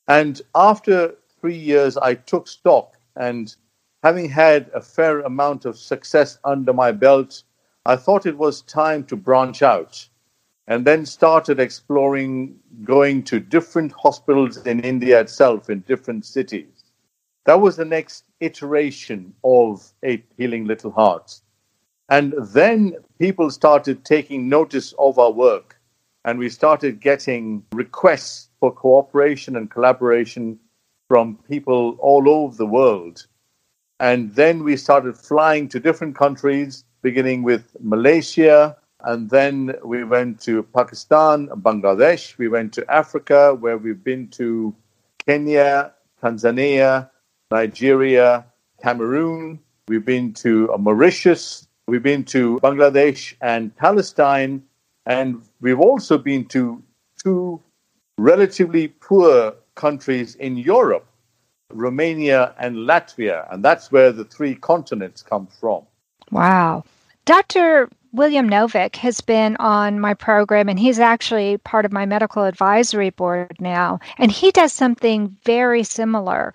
And 0.07 0.41
after 0.55 1.15
three 1.39 1.55
years, 1.55 1.97
I 1.97 2.15
took 2.15 2.47
stock 2.47 2.97
and 3.15 3.55
having 4.03 4.29
had 4.29 4.69
a 4.73 4.81
fair 4.81 5.21
amount 5.21 5.63
of 5.63 5.77
success 5.77 6.37
under 6.43 6.73
my 6.73 6.91
belt, 6.91 7.41
I 7.85 7.95
thought 7.95 8.25
it 8.25 8.37
was 8.37 8.61
time 8.61 9.05
to 9.05 9.15
branch 9.15 9.63
out 9.63 10.07
and 10.67 10.85
then 10.85 11.05
started 11.05 11.59
exploring 11.59 12.59
going 12.83 13.23
to 13.23 13.39
different 13.39 13.93
hospitals 13.93 14.57
in 14.65 14.81
India 14.81 15.19
itself, 15.21 15.69
in 15.69 15.79
different 15.81 16.25
cities. 16.25 16.83
That 17.45 17.61
was 17.61 17.75
the 17.75 17.85
next 17.85 18.25
iteration 18.39 19.33
of 19.43 19.91
Eight 20.03 20.25
Healing 20.37 20.65
Little 20.65 20.91
Hearts. 20.91 21.41
And 22.09 22.33
then 22.37 22.95
people 23.19 23.49
started 23.51 24.05
taking 24.05 24.47
notice 24.47 24.93
of 24.99 25.17
our 25.17 25.31
work, 25.31 25.77
and 26.25 26.39
we 26.39 26.49
started 26.49 27.01
getting 27.01 27.63
requests 27.73 28.49
for 28.59 28.71
cooperation 28.71 29.55
and 29.55 29.71
collaboration 29.71 30.59
from 31.07 31.37
people 31.49 31.97
all 31.99 32.29
over 32.29 32.55
the 32.55 32.65
world. 32.65 33.27
And 34.03 34.35
then 34.35 34.65
we 34.65 34.75
started 34.75 35.15
flying 35.15 35.69
to 35.69 35.79
different 35.79 36.17
countries, 36.17 36.83
beginning 37.03 37.41
with 37.41 37.63
Malaysia, 37.79 38.75
and 38.99 39.29
then 39.29 39.75
we 39.81 40.03
went 40.03 40.41
to 40.41 40.63
Pakistan, 40.75 41.47
Bangladesh. 41.47 42.37
We 42.37 42.49
went 42.49 42.73
to 42.73 42.83
Africa, 42.91 43.55
where 43.55 43.77
we've 43.77 44.03
been 44.03 44.27
to 44.31 44.75
Kenya, 45.25 45.93
Tanzania, 46.21 47.09
Nigeria, 47.49 48.45
Cameroon. 48.81 49.61
We've 49.87 50.03
been 50.03 50.33
to 50.33 50.75
Mauritius. 50.77 51.69
We've 51.87 52.03
been 52.03 52.25
to 52.25 52.59
Bangladesh 52.59 53.35
and 53.39 53.73
Palestine. 53.77 54.63
And 55.05 55.41
we've 55.61 55.79
also 55.79 56.17
been 56.17 56.43
to 56.47 56.83
two 57.23 57.61
relatively 58.17 58.89
poor 58.89 59.53
countries 59.75 60.35
in 60.35 60.57
Europe, 60.57 61.07
Romania 61.73 62.53
and 62.57 62.75
Latvia. 62.75 63.51
And 63.51 63.63
that's 63.63 63.91
where 63.91 64.11
the 64.11 64.25
three 64.25 64.55
continents 64.55 65.21
come 65.21 65.47
from. 65.47 65.83
Wow. 66.31 66.83
Dr. 67.25 67.89
William 68.11 68.49
Novick 68.49 68.95
has 68.97 69.21
been 69.21 69.55
on 69.57 69.99
my 69.99 70.13
program, 70.13 70.69
and 70.69 70.79
he's 70.79 70.99
actually 70.99 71.57
part 71.57 71.85
of 71.85 71.91
my 71.91 72.05
medical 72.05 72.43
advisory 72.43 73.09
board 73.09 73.55
now. 73.59 73.99
And 74.17 74.31
he 74.31 74.51
does 74.51 74.73
something 74.73 75.35
very 75.43 75.83
similar. 75.83 76.53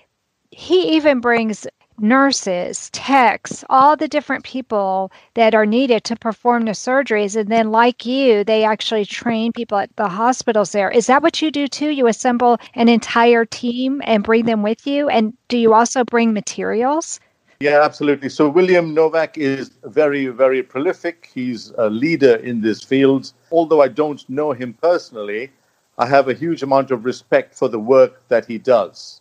He 0.51 0.97
even 0.97 1.21
brings 1.21 1.67
nurses, 2.01 2.91
techs, 2.91 3.65
all 3.69 3.97
the 3.97 4.09
different 4.09 4.45
people 4.45 5.11
that 5.35 5.55
are 5.55 5.67
needed 5.67 6.05
to 6.05 6.17
perform 6.17 6.65
the 6.65 6.73
surgeries. 6.73 7.37
And 7.37 7.51
then, 7.51 7.71
like 7.71 8.07
you, 8.07 8.45
they 8.45 8.65
actually 8.65 9.05
train 9.05 9.53
people 9.53 9.79
at 9.79 9.95
the 9.97 10.09
hospitals 10.09 10.73
there. 10.73 10.91
Is 10.91 11.07
that 11.07 11.23
what 11.23 11.43
you 11.43 11.51
do 11.51 11.69
too? 11.69 11.91
You 11.91 12.07
assemble 12.07 12.59
an 12.75 12.89
entire 12.89 13.45
team 13.45 14.03
and 14.05 14.25
bring 14.25 14.47
them 14.47 14.63
with 14.63 14.87
you? 14.87 15.09
And 15.09 15.35
do 15.49 15.59
you 15.59 15.75
also 15.75 16.05
bring 16.05 16.33
materials? 16.33 17.21
Yeah, 17.61 17.83
absolutely. 17.83 18.29
So 18.29 18.49
William 18.49 18.95
Novick 18.95 19.37
is 19.37 19.73
very, 19.83 20.27
very 20.29 20.63
prolific. 20.63 21.29
He's 21.35 21.73
a 21.77 21.91
leader 21.91 22.37
in 22.37 22.61
this 22.61 22.85
field. 22.85 23.33
Although 23.51 23.83
I 23.83 23.89
don't 23.89 24.29
know 24.31 24.53
him 24.53 24.75
personally, 24.75 25.51
I 25.99 26.07
have 26.07 26.29
a 26.29 26.35
huge 26.35 26.63
amount 26.63 26.93
of 26.93 27.05
respect 27.05 27.57
for 27.57 27.69
the 27.69 27.81
work 27.81 28.23
that 28.29 28.47
he 28.47 28.59
does. 28.59 29.21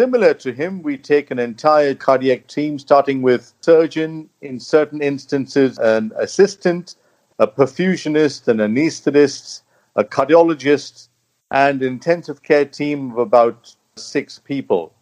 Similar 0.00 0.32
to 0.34 0.52
him, 0.52 0.82
we 0.82 0.96
take 0.96 1.30
an 1.30 1.38
entire 1.38 1.94
cardiac 1.94 2.46
team, 2.46 2.78
starting 2.78 3.20
with 3.20 3.52
surgeon, 3.60 4.30
in 4.40 4.58
certain 4.58 5.02
instances, 5.02 5.78
an 5.78 6.12
assistant, 6.18 6.94
a 7.38 7.46
perfusionist, 7.46 8.48
an 8.48 8.56
anesthetist, 8.56 9.60
a 9.96 10.02
cardiologist, 10.02 11.08
and 11.50 11.82
intensive 11.82 12.42
care 12.42 12.64
team 12.64 13.12
of 13.12 13.18
about 13.18 13.76
six 13.96 14.38
people. 14.38 14.94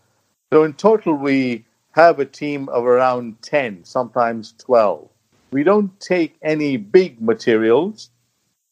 So 0.52 0.64
in 0.64 0.72
total, 0.72 1.14
we 1.14 1.64
have 1.92 2.18
a 2.18 2.24
team 2.24 2.68
of 2.70 2.84
around 2.84 3.40
10, 3.42 3.84
sometimes 3.84 4.54
12. 4.58 5.08
We 5.52 5.62
don't 5.62 5.98
take 6.00 6.36
any 6.42 6.76
big 6.76 7.22
materials, 7.22 8.10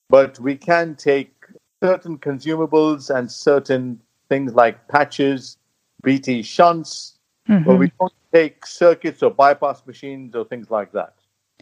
but 0.09 0.41
we 0.41 0.57
can 0.57 0.97
take 0.97 1.33
certain 1.81 2.19
consumables 2.19 3.15
and 3.15 3.31
certain 3.31 4.01
things 4.29 4.55
like 4.55 4.89
patches, 4.89 5.58
BT 6.03 6.43
shunts, 6.43 7.19
mm-hmm. 7.49 7.65
but 7.65 7.77
we 7.77 7.93
don't 7.99 8.13
take 8.33 8.67
circuits 8.67 9.23
or 9.23 9.31
bypass 9.31 9.87
machines 9.87 10.35
or 10.35 10.45
things 10.45 10.71
like 10.71 10.93
that. 10.93 11.15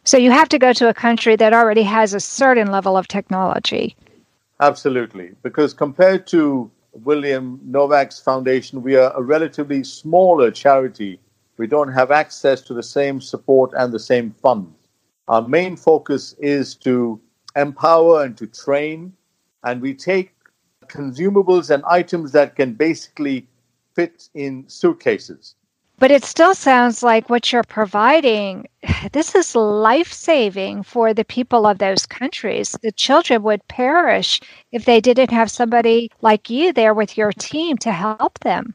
So 0.04 0.16
you 0.16 0.30
have 0.30 0.48
to 0.50 0.58
go 0.58 0.72
to 0.72 0.88
a 0.88 0.94
country 0.94 1.36
that 1.36 1.52
already 1.52 1.82
has 1.82 2.14
a 2.14 2.20
certain 2.20 2.70
level 2.70 2.96
of 2.96 3.08
technology. 3.08 3.96
Absolutely, 4.60 5.32
because 5.42 5.74
compared 5.74 6.26
to 6.28 6.70
William 6.92 7.60
Novick's 7.68 8.20
foundation, 8.20 8.82
we 8.82 8.96
are 8.96 9.12
a 9.14 9.22
relatively 9.22 9.84
smaller 9.84 10.50
charity 10.50 11.20
we 11.56 11.66
don't 11.66 11.92
have 11.92 12.10
access 12.10 12.60
to 12.62 12.74
the 12.74 12.82
same 12.82 13.20
support 13.20 13.72
and 13.76 13.92
the 13.92 13.98
same 13.98 14.32
funds. 14.42 14.76
Our 15.28 15.46
main 15.46 15.76
focus 15.76 16.34
is 16.38 16.74
to 16.76 17.20
empower 17.56 18.24
and 18.24 18.36
to 18.36 18.46
train, 18.46 19.12
and 19.64 19.80
we 19.80 19.94
take 19.94 20.34
consumables 20.86 21.70
and 21.70 21.82
items 21.86 22.32
that 22.32 22.54
can 22.54 22.74
basically 22.74 23.48
fit 23.96 24.28
in 24.34 24.68
suitcases. 24.68 25.56
But 25.98 26.10
it 26.10 26.24
still 26.24 26.54
sounds 26.54 27.02
like 27.02 27.30
what 27.30 27.50
you're 27.50 27.64
providing, 27.64 28.68
this 29.12 29.34
is 29.34 29.56
life 29.56 30.12
saving 30.12 30.82
for 30.82 31.14
the 31.14 31.24
people 31.24 31.66
of 31.66 31.78
those 31.78 32.04
countries. 32.04 32.76
The 32.82 32.92
children 32.92 33.42
would 33.42 33.66
perish 33.68 34.40
if 34.72 34.84
they 34.84 35.00
didn't 35.00 35.30
have 35.30 35.50
somebody 35.50 36.10
like 36.20 36.50
you 36.50 36.72
there 36.72 36.92
with 36.92 37.16
your 37.16 37.32
team 37.32 37.78
to 37.78 37.92
help 37.92 38.38
them. 38.40 38.74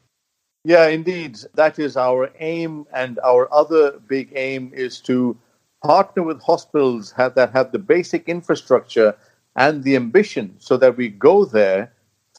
Yeah, 0.64 0.86
indeed. 0.88 1.38
That 1.54 1.78
is 1.78 1.96
our 1.96 2.30
aim. 2.38 2.86
And 2.92 3.18
our 3.24 3.52
other 3.52 3.98
big 4.08 4.32
aim 4.34 4.72
is 4.74 5.00
to 5.02 5.36
partner 5.84 6.22
with 6.22 6.42
hospitals 6.42 7.12
have, 7.12 7.34
that 7.34 7.52
have 7.52 7.72
the 7.72 7.78
basic 7.78 8.28
infrastructure 8.28 9.14
and 9.56 9.82
the 9.82 9.96
ambition 9.96 10.54
so 10.58 10.76
that 10.76 10.96
we 10.96 11.08
go 11.08 11.44
there 11.44 11.92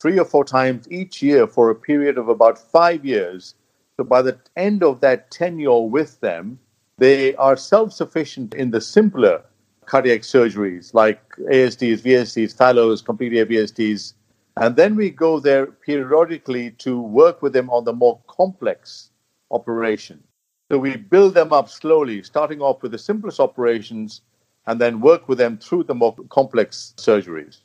three 0.03 0.19
or 0.19 0.25
four 0.25 0.43
times 0.43 0.85
each 0.91 1.21
year 1.23 1.47
for 1.47 1.69
a 1.69 1.75
period 1.75 2.17
of 2.17 2.27
about 2.27 2.59
five 2.59 3.05
years. 3.05 3.55
So 3.95 4.03
by 4.03 4.21
the 4.21 4.37
end 4.57 4.83
of 4.83 4.99
that 4.99 5.31
tenure 5.31 5.79
with 5.79 6.19
them, 6.19 6.59
they 6.97 7.33
are 7.35 7.55
self 7.55 7.93
sufficient 7.93 8.53
in 8.53 8.71
the 8.71 8.81
simpler 8.81 9.41
cardiac 9.85 10.23
surgeries 10.23 10.93
like 10.93 11.21
ASDs, 11.49 12.01
VSDs, 12.01 12.53
Fallots, 12.53 13.01
complete 13.01 13.31
AVSDs, 13.31 14.13
and 14.57 14.75
then 14.75 14.97
we 14.97 15.09
go 15.09 15.39
there 15.39 15.67
periodically 15.67 16.71
to 16.71 16.99
work 16.99 17.41
with 17.41 17.53
them 17.53 17.69
on 17.69 17.85
the 17.85 17.93
more 17.93 18.19
complex 18.27 19.09
operation. 19.51 20.21
So 20.69 20.79
we 20.79 20.97
build 20.97 21.33
them 21.33 21.53
up 21.53 21.69
slowly, 21.69 22.23
starting 22.23 22.59
off 22.59 22.81
with 22.81 22.91
the 22.91 22.97
simplest 22.97 23.39
operations 23.39 24.19
and 24.67 24.81
then 24.81 24.99
work 24.99 25.29
with 25.29 25.37
them 25.37 25.57
through 25.57 25.85
the 25.85 25.95
more 25.95 26.13
complex 26.27 26.93
surgeries. 26.97 27.61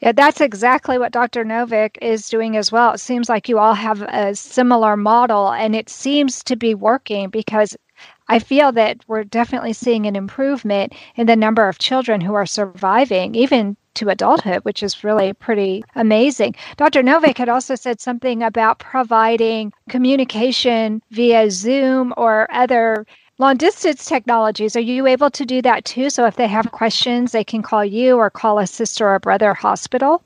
Yeah, 0.00 0.12
that's 0.12 0.40
exactly 0.40 0.96
what 0.96 1.12
Dr. 1.12 1.44
Novick 1.44 1.98
is 2.00 2.28
doing 2.28 2.56
as 2.56 2.70
well. 2.70 2.92
It 2.92 2.98
seems 3.00 3.28
like 3.28 3.48
you 3.48 3.58
all 3.58 3.74
have 3.74 4.02
a 4.02 4.34
similar 4.34 4.96
model 4.96 5.50
and 5.52 5.74
it 5.74 5.88
seems 5.88 6.44
to 6.44 6.54
be 6.56 6.74
working 6.74 7.30
because 7.30 7.76
I 8.28 8.38
feel 8.38 8.70
that 8.72 8.98
we're 9.08 9.24
definitely 9.24 9.72
seeing 9.72 10.06
an 10.06 10.14
improvement 10.14 10.92
in 11.16 11.26
the 11.26 11.34
number 11.34 11.68
of 11.68 11.78
children 11.78 12.20
who 12.20 12.34
are 12.34 12.46
surviving, 12.46 13.34
even 13.34 13.76
to 13.94 14.08
adulthood, 14.10 14.64
which 14.64 14.84
is 14.84 15.02
really 15.02 15.32
pretty 15.32 15.82
amazing. 15.96 16.54
Dr. 16.76 17.02
Novick 17.02 17.38
had 17.38 17.48
also 17.48 17.74
said 17.74 18.00
something 18.00 18.42
about 18.44 18.78
providing 18.78 19.72
communication 19.88 21.02
via 21.10 21.50
Zoom 21.50 22.14
or 22.16 22.46
other 22.52 23.04
long 23.38 23.56
distance 23.56 24.04
technologies. 24.04 24.74
Are 24.76 24.80
you 24.80 25.06
able 25.06 25.30
to 25.30 25.46
do 25.46 25.62
that 25.62 25.84
too? 25.84 26.10
So 26.10 26.26
if 26.26 26.36
they 26.36 26.48
have 26.48 26.72
questions, 26.72 27.32
they 27.32 27.44
can 27.44 27.62
call 27.62 27.84
you 27.84 28.16
or 28.16 28.30
call 28.30 28.58
a 28.58 28.66
sister 28.66 29.08
or 29.08 29.18
brother 29.20 29.54
hospital? 29.54 30.22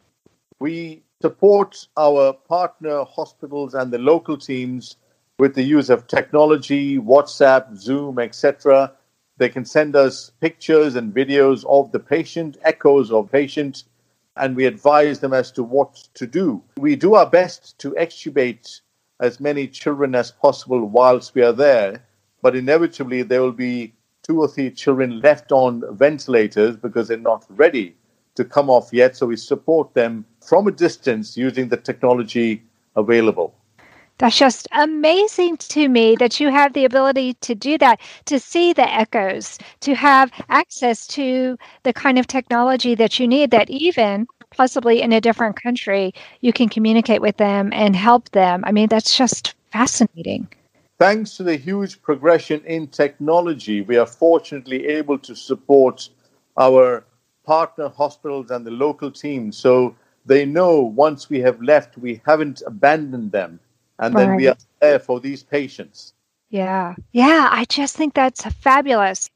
We 0.61 1.03
support 1.21 1.87
our 1.97 2.33
partner 2.33 3.05
hospitals 3.05 3.75
and 3.75 3.93
the 3.93 3.99
local 3.99 4.39
teams 4.39 4.97
with 5.39 5.55
the 5.55 5.63
use 5.63 5.91
of 5.91 6.07
technology, 6.07 6.99
WhatsApp, 6.99 7.77
Zoom, 7.77 8.19
etc. 8.19 8.93
They 9.37 9.49
can 9.49 9.65
send 9.65 9.95
us 9.95 10.31
pictures 10.41 10.95
and 10.95 11.15
videos 11.15 11.65
of 11.67 11.93
the 11.93 12.01
patient, 12.01 12.57
echoes 12.63 13.11
of 13.11 13.31
patient, 13.31 13.85
and 14.37 14.57
we 14.57 14.65
advise 14.67 15.21
them 15.21 15.33
as 15.33 15.53
to 15.53 15.63
what 15.63 15.95
to 16.15 16.27
do. 16.27 16.63
We 16.79 16.97
do 16.97 17.15
our 17.15 17.29
best 17.29 17.79
to 17.81 17.91
extubate 17.93 18.81
as 19.21 19.41
many 19.41 19.69
children 19.69 20.15
as 20.15 20.31
possible 20.31 20.85
whilst 20.85 21.35
we 21.35 21.43
are 21.43 21.53
there, 21.53 22.03
but 22.43 22.55
inevitably 22.55 23.23
there 23.23 23.41
will 23.41 23.53
be 23.53 23.95
two 24.23 24.41
or 24.41 24.49
three 24.49 24.71
children 24.71 25.21
left 25.21 25.51
on 25.53 25.83
ventilators 25.97 26.77
because 26.77 27.09
they're 27.09 27.17
not 27.17 27.45
ready 27.49 27.97
to 28.35 28.45
come 28.45 28.71
off 28.71 28.93
yet. 28.93 29.17
So 29.17 29.27
we 29.27 29.37
support 29.37 29.95
them 29.95 30.25
from 30.41 30.67
a 30.67 30.71
distance 30.71 31.37
using 31.37 31.69
the 31.69 31.77
technology 31.77 32.63
available. 32.97 33.55
That's 34.19 34.37
just 34.37 34.69
amazing 34.73 35.57
to 35.57 35.89
me 35.89 36.15
that 36.17 36.39
you 36.39 36.51
have 36.51 36.75
the 36.75 36.85
ability 36.85 37.35
to 37.41 37.55
do 37.55 37.77
that, 37.79 38.01
to 38.27 38.39
see 38.39 38.73
the 38.73 38.89
echoes, 38.89 39.59
to 39.81 39.95
have 39.95 40.31
access 40.49 41.07
to 41.09 41.57
the 41.83 41.93
kind 41.93 42.19
of 42.19 42.27
technology 42.27 42.95
that 42.95 43.19
you 43.19 43.27
need, 43.27 43.51
that 43.51 43.69
even 43.69 44.27
possibly 44.51 45.03
in 45.03 45.13
a 45.13 45.21
different 45.21 45.61
country, 45.61 46.13
you 46.41 46.53
can 46.53 46.69
communicate 46.69 47.21
with 47.21 47.39
them 47.39 47.73
and 47.73 47.97
help 47.97 48.29
them. 48.31 48.63
I 48.65 48.71
mean, 48.71 48.89
that's 48.89 49.17
just 49.17 49.55
fascinating. 49.73 50.47
Thanks 50.99 51.37
to 51.37 51.43
the 51.43 51.57
huge 51.57 52.01
progression 52.03 52.63
in 52.65 52.87
technology, 52.87 53.81
we 53.81 53.97
are 53.97 54.07
fortunately 54.07 54.87
able 54.87 55.19
to 55.19 55.35
support 55.35 56.09
our 56.57 57.05
partner 57.45 57.89
hospitals 57.89 58.51
and 58.51 58.65
the 58.65 58.71
local 58.71 59.11
teams 59.11 59.57
so 59.57 59.97
they 60.27 60.45
know 60.45 60.81
once 60.81 61.29
we 61.29 61.41
have 61.41 61.61
left, 61.61 61.99
we 61.99 62.21
haven't 62.25 62.63
abandoned 62.67 63.33
them 63.33 63.59
and 63.99 64.17
then 64.17 64.37
we 64.37 64.47
are 64.49 64.57
there 64.81 64.99
for 64.99 65.19
these 65.21 65.43
patients. 65.43 66.15
Yeah. 66.51 66.95
Yeah. 67.13 67.49
I 67.51 67.65
just 67.65 67.97
think 67.97 68.15
that's 68.15 68.45
fabulous. 68.45 69.31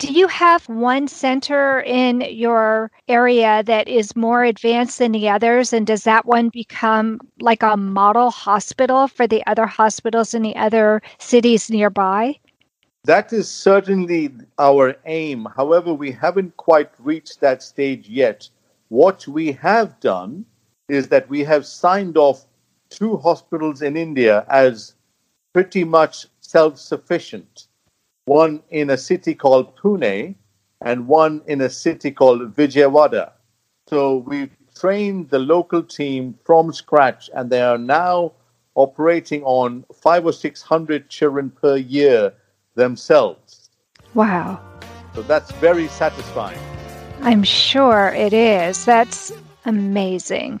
Do 0.00 0.14
you 0.14 0.28
have 0.28 0.66
one 0.66 1.08
center 1.08 1.82
in 1.82 2.22
your 2.22 2.90
area 3.06 3.62
that 3.64 3.86
is 3.86 4.16
more 4.16 4.42
advanced 4.42 4.98
than 4.98 5.12
the 5.12 5.28
others? 5.28 5.74
And 5.74 5.86
does 5.86 6.04
that 6.04 6.24
one 6.24 6.48
become 6.48 7.20
like 7.38 7.62
a 7.62 7.76
model 7.76 8.30
hospital 8.30 9.08
for 9.08 9.26
the 9.26 9.46
other 9.46 9.66
hospitals 9.66 10.32
in 10.32 10.40
the 10.40 10.56
other 10.56 11.02
cities 11.18 11.68
nearby? 11.68 12.40
That 13.04 13.30
is 13.34 13.50
certainly 13.50 14.32
our 14.58 14.96
aim. 15.04 15.46
However, 15.54 15.92
we 15.92 16.12
haven't 16.12 16.56
quite 16.56 16.92
reached 16.98 17.40
that 17.40 17.62
stage 17.62 18.08
yet. 18.08 18.48
What 18.88 19.28
we 19.28 19.52
have 19.52 20.00
done 20.00 20.46
is 20.88 21.08
that 21.08 21.28
we 21.28 21.44
have 21.44 21.66
signed 21.66 22.16
off 22.16 22.46
two 22.88 23.18
hospitals 23.18 23.82
in 23.82 23.98
India 23.98 24.46
as 24.48 24.94
pretty 25.52 25.84
much 25.84 26.26
self 26.40 26.78
sufficient 26.78 27.66
one 28.26 28.62
in 28.70 28.90
a 28.90 28.96
city 28.96 29.34
called 29.34 29.76
Pune 29.76 30.34
and 30.82 31.06
one 31.06 31.42
in 31.46 31.60
a 31.60 31.70
city 31.70 32.10
called 32.10 32.54
Vijayawada. 32.54 33.32
So 33.88 34.18
we 34.18 34.50
trained 34.74 35.30
the 35.30 35.38
local 35.38 35.82
team 35.82 36.38
from 36.44 36.72
scratch, 36.72 37.28
and 37.34 37.50
they 37.50 37.60
are 37.60 37.78
now 37.78 38.32
operating 38.74 39.42
on 39.42 39.84
five 39.92 40.24
or 40.24 40.32
six 40.32 40.62
hundred 40.62 41.10
children 41.10 41.50
per 41.50 41.76
year 41.76 42.32
themselves. 42.76 43.68
Wow. 44.14 44.60
So 45.14 45.22
that's 45.22 45.50
very 45.52 45.88
satisfying. 45.88 46.58
I'm 47.22 47.42
sure 47.42 48.08
it 48.08 48.32
is. 48.32 48.84
That's 48.84 49.32
amazing. 49.66 50.60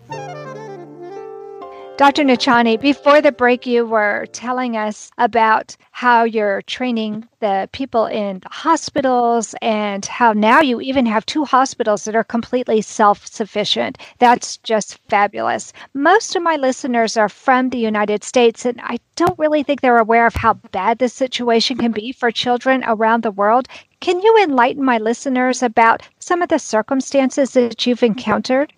Dr. 2.01 2.23
Nichani, 2.23 2.81
before 2.81 3.21
the 3.21 3.31
break, 3.31 3.67
you 3.67 3.85
were 3.85 4.25
telling 4.31 4.75
us 4.75 5.11
about 5.19 5.77
how 5.91 6.23
you're 6.23 6.63
training 6.63 7.27
the 7.41 7.69
people 7.73 8.07
in 8.07 8.39
the 8.39 8.49
hospitals 8.49 9.53
and 9.61 10.03
how 10.07 10.33
now 10.33 10.61
you 10.61 10.81
even 10.81 11.05
have 11.05 11.23
two 11.27 11.45
hospitals 11.45 12.05
that 12.05 12.15
are 12.15 12.23
completely 12.23 12.81
self 12.81 13.27
sufficient. 13.27 13.99
That's 14.17 14.57
just 14.57 14.97
fabulous. 15.09 15.73
Most 15.93 16.35
of 16.35 16.41
my 16.41 16.55
listeners 16.55 17.17
are 17.17 17.29
from 17.29 17.69
the 17.69 17.77
United 17.77 18.23
States, 18.23 18.65
and 18.65 18.81
I 18.81 18.97
don't 19.15 19.37
really 19.37 19.61
think 19.61 19.81
they're 19.81 19.99
aware 19.99 20.25
of 20.25 20.33
how 20.33 20.55
bad 20.55 20.97
the 20.97 21.07
situation 21.07 21.77
can 21.77 21.91
be 21.91 22.13
for 22.13 22.31
children 22.31 22.83
around 22.87 23.21
the 23.21 23.29
world. 23.29 23.67
Can 23.99 24.19
you 24.21 24.39
enlighten 24.41 24.83
my 24.83 24.97
listeners 24.97 25.61
about 25.61 26.01
some 26.17 26.41
of 26.41 26.49
the 26.49 26.57
circumstances 26.57 27.51
that 27.51 27.85
you've 27.85 28.01
encountered? 28.01 28.73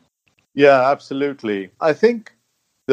Yeah, 0.56 0.92
absolutely. 0.92 1.70
I 1.80 1.94
think 1.94 2.34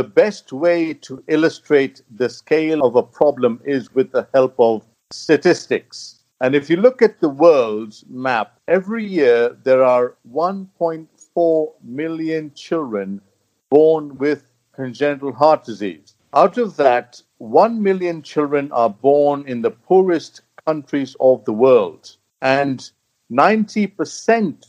the 0.01 0.05
best 0.05 0.51
way 0.51 0.95
to 0.95 1.23
illustrate 1.29 2.01
the 2.17 2.31
scale 2.31 2.83
of 2.87 2.97
a 2.97 3.03
problem 3.03 3.61
is 3.67 3.93
with 3.93 4.11
the 4.13 4.27
help 4.33 4.55
of 4.59 4.83
statistics. 5.11 6.21
And 6.41 6.55
if 6.55 6.71
you 6.71 6.79
look 6.79 7.03
at 7.03 7.21
the 7.21 7.29
world's 7.29 8.03
map, 8.09 8.59
every 8.67 9.05
year 9.05 9.55
there 9.63 9.83
are 9.83 10.17
1.4 10.33 11.69
million 11.85 12.51
children 12.55 13.21
born 13.69 14.17
with 14.17 14.51
congenital 14.73 15.35
heart 15.35 15.65
disease. 15.65 16.15
Out 16.33 16.57
of 16.57 16.77
that, 16.77 17.21
1 17.37 17.83
million 17.83 18.23
children 18.23 18.73
are 18.73 18.89
born 18.89 19.45
in 19.47 19.61
the 19.61 19.71
poorest 19.71 20.41
countries 20.65 21.15
of 21.21 21.45
the 21.45 21.53
world. 21.53 22.17
And 22.41 22.91
90% 23.31 24.65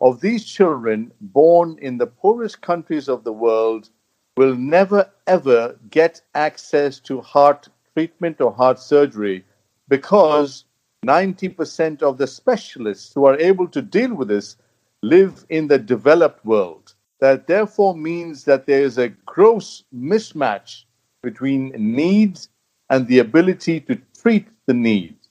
of 0.00 0.20
these 0.20 0.44
children 0.44 1.10
born 1.20 1.76
in 1.82 1.98
the 1.98 2.06
poorest 2.06 2.60
countries 2.60 3.08
of 3.08 3.24
the 3.24 3.32
world 3.32 3.90
will 4.36 4.54
never 4.54 5.10
ever 5.26 5.78
get 5.90 6.20
access 6.34 7.00
to 7.00 7.20
heart 7.20 7.68
treatment 7.94 8.40
or 8.40 8.52
heart 8.52 8.78
surgery 8.78 9.44
because 9.88 10.64
90% 11.06 12.02
of 12.02 12.18
the 12.18 12.26
specialists 12.26 13.12
who 13.14 13.24
are 13.24 13.38
able 13.38 13.68
to 13.68 13.80
deal 13.80 14.14
with 14.14 14.28
this 14.28 14.56
live 15.02 15.46
in 15.48 15.68
the 15.68 15.78
developed 15.78 16.44
world. 16.44 16.94
That 17.20 17.46
therefore 17.46 17.96
means 17.96 18.44
that 18.44 18.66
there 18.66 18.82
is 18.82 18.98
a 18.98 19.08
gross 19.08 19.84
mismatch 19.94 20.84
between 21.22 21.70
needs 21.76 22.48
and 22.90 23.06
the 23.06 23.20
ability 23.20 23.80
to 23.80 24.00
treat 24.20 24.46
the 24.66 24.74
needs. 24.74 25.28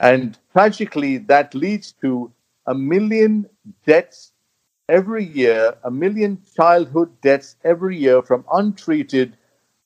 And 0.00 0.38
tragically, 0.52 1.18
that 1.18 1.54
leads 1.54 1.92
to 2.00 2.32
a 2.66 2.74
million 2.74 3.48
deaths 3.86 4.32
every 4.88 5.24
year, 5.24 5.76
a 5.84 5.90
million 5.90 6.40
childhood 6.56 7.10
deaths 7.20 7.56
every 7.64 7.96
year 7.96 8.22
from 8.22 8.44
untreated 8.52 9.36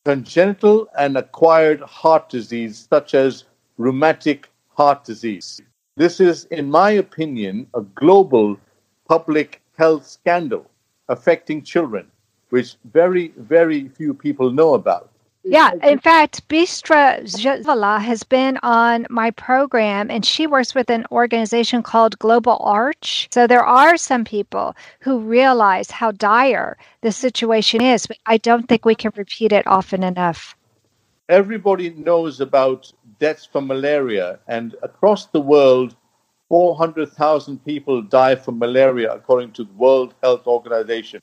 congenital 0.04 0.88
and 0.98 1.16
acquired 1.16 1.80
heart 1.80 2.28
disease, 2.28 2.86
such 2.90 3.14
as 3.14 3.44
rheumatic 3.78 4.48
heart 4.68 5.04
disease. 5.04 5.60
This 5.96 6.20
is, 6.20 6.46
in 6.46 6.70
my 6.70 6.92
opinion, 6.92 7.66
a 7.74 7.82
global 7.82 8.58
public 9.08 9.60
health 9.76 10.06
scandal 10.06 10.70
affecting 11.08 11.62
children, 11.62 12.06
which 12.50 12.76
very, 12.92 13.32
very 13.36 13.88
few 13.88 14.14
people 14.14 14.50
know 14.50 14.74
about. 14.74 15.09
Yeah, 15.42 15.70
in 15.83 15.98
fact, 15.98 16.46
Bistra 16.48 17.22
Zheleva 17.22 18.00
has 18.00 18.22
been 18.22 18.59
on 18.62 19.07
my 19.09 19.31
program 19.31 20.11
and 20.11 20.24
she 20.24 20.46
works 20.46 20.74
with 20.74 20.90
an 20.90 21.07
organization 21.11 21.83
called 21.83 22.18
Global 22.18 22.59
Arch. 22.61 23.26
So 23.33 23.46
there 23.46 23.64
are 23.64 23.96
some 23.96 24.24
people 24.24 24.76
who 25.00 25.18
realize 25.18 25.90
how 25.90 26.11
dire 26.11 26.76
the 27.00 27.11
situation 27.11 27.81
is, 27.81 28.07
but 28.07 28.18
I 28.26 28.37
don't 28.37 28.68
think 28.68 28.85
we 28.85 28.94
can 28.94 29.12
repeat 29.16 29.53
it 29.53 29.66
often 29.66 30.03
enough. 30.03 30.55
Everybody 31.31 31.90
knows 31.90 32.40
about 32.40 32.92
deaths 33.18 33.46
from 33.46 33.68
malaria, 33.68 34.40
and 34.48 34.74
across 34.83 35.26
the 35.26 35.40
world, 35.40 35.94
400,000 36.48 37.64
people 37.64 38.03
die 38.03 38.35
from 38.35 38.59
malaria, 38.59 39.12
according 39.12 39.53
to 39.53 39.64
the 39.64 39.72
World 39.74 40.14
Health 40.22 40.46
Organization. 40.46 41.22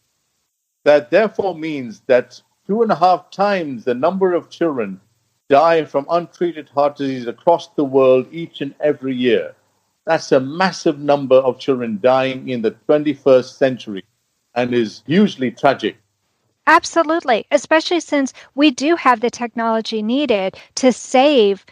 That 0.86 1.12
therefore 1.12 1.56
means 1.56 2.02
that 2.08 2.42
two 2.68 2.82
and 2.82 2.92
a 2.92 2.96
half 2.96 3.32
times 3.32 3.86
the 3.86 3.94
number 3.94 4.34
of 4.34 4.50
children 4.50 5.00
die 5.50 5.86
from 5.86 6.06
untreated 6.10 6.70
heart 6.70 6.98
disease 6.98 7.26
across 7.26 7.70
the 7.70 7.84
world 7.84 8.28
each 8.32 8.60
and 8.62 8.76
every 8.82 9.16
year. 9.16 9.56
That's 10.06 10.32
a 10.32 10.40
massive 10.40 11.00
number 11.00 11.36
of 11.36 11.60
children 11.60 12.00
dying 12.02 12.50
in 12.50 12.62
the 12.62 12.72
21st 12.88 13.58
century 13.58 14.04
and 14.56 14.74
is 14.74 15.04
hugely 15.06 15.52
tragic. 15.52 15.98
Absolutely, 16.66 17.46
especially 17.52 18.02
since 18.02 18.34
we 18.56 18.72
do 18.72 18.98
have 18.98 19.22
the 19.22 19.30
technology 19.30 20.02
needed 20.02 20.58
to 20.76 20.92
save 20.92 21.66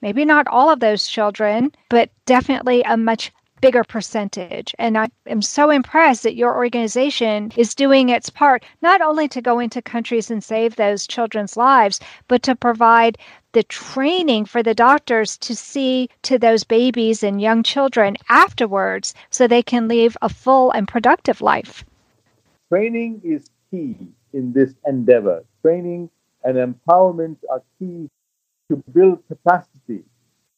maybe 0.00 0.24
not 0.24 0.48
all 0.48 0.70
of 0.70 0.80
those 0.80 1.06
children, 1.06 1.70
but 1.88 2.10
definitely 2.26 2.82
a 2.82 2.96
much 2.96 3.30
bigger 3.62 3.84
percentage. 3.84 4.74
And 4.78 4.98
I 4.98 5.08
am 5.26 5.40
so 5.40 5.70
impressed 5.70 6.24
that 6.24 6.34
your 6.34 6.54
organization 6.54 7.50
is 7.56 7.74
doing 7.74 8.10
its 8.10 8.28
part, 8.28 8.62
not 8.82 9.00
only 9.00 9.28
to 9.28 9.40
go 9.40 9.58
into 9.58 9.80
countries 9.80 10.30
and 10.30 10.44
save 10.44 10.76
those 10.76 11.06
children's 11.06 11.56
lives, 11.56 12.00
but 12.28 12.42
to 12.42 12.54
provide 12.54 13.16
the 13.52 13.62
training 13.62 14.44
for 14.44 14.62
the 14.62 14.74
doctors 14.74 15.38
to 15.38 15.54
see 15.54 16.10
to 16.22 16.38
those 16.38 16.64
babies 16.64 17.22
and 17.22 17.40
young 17.40 17.62
children 17.62 18.16
afterwards 18.28 19.14
so 19.30 19.46
they 19.46 19.62
can 19.62 19.88
live 19.88 20.16
a 20.20 20.28
full 20.28 20.70
and 20.72 20.88
productive 20.88 21.40
life. 21.40 21.84
Training 22.68 23.20
is 23.24 23.48
key 23.70 23.96
in 24.32 24.52
this 24.52 24.74
endeavor. 24.86 25.44
Training 25.62 26.10
and 26.44 26.56
empowerment 26.56 27.36
are 27.50 27.62
key 27.78 28.10
to 28.68 28.82
build 28.92 29.22
capacity 29.28 30.02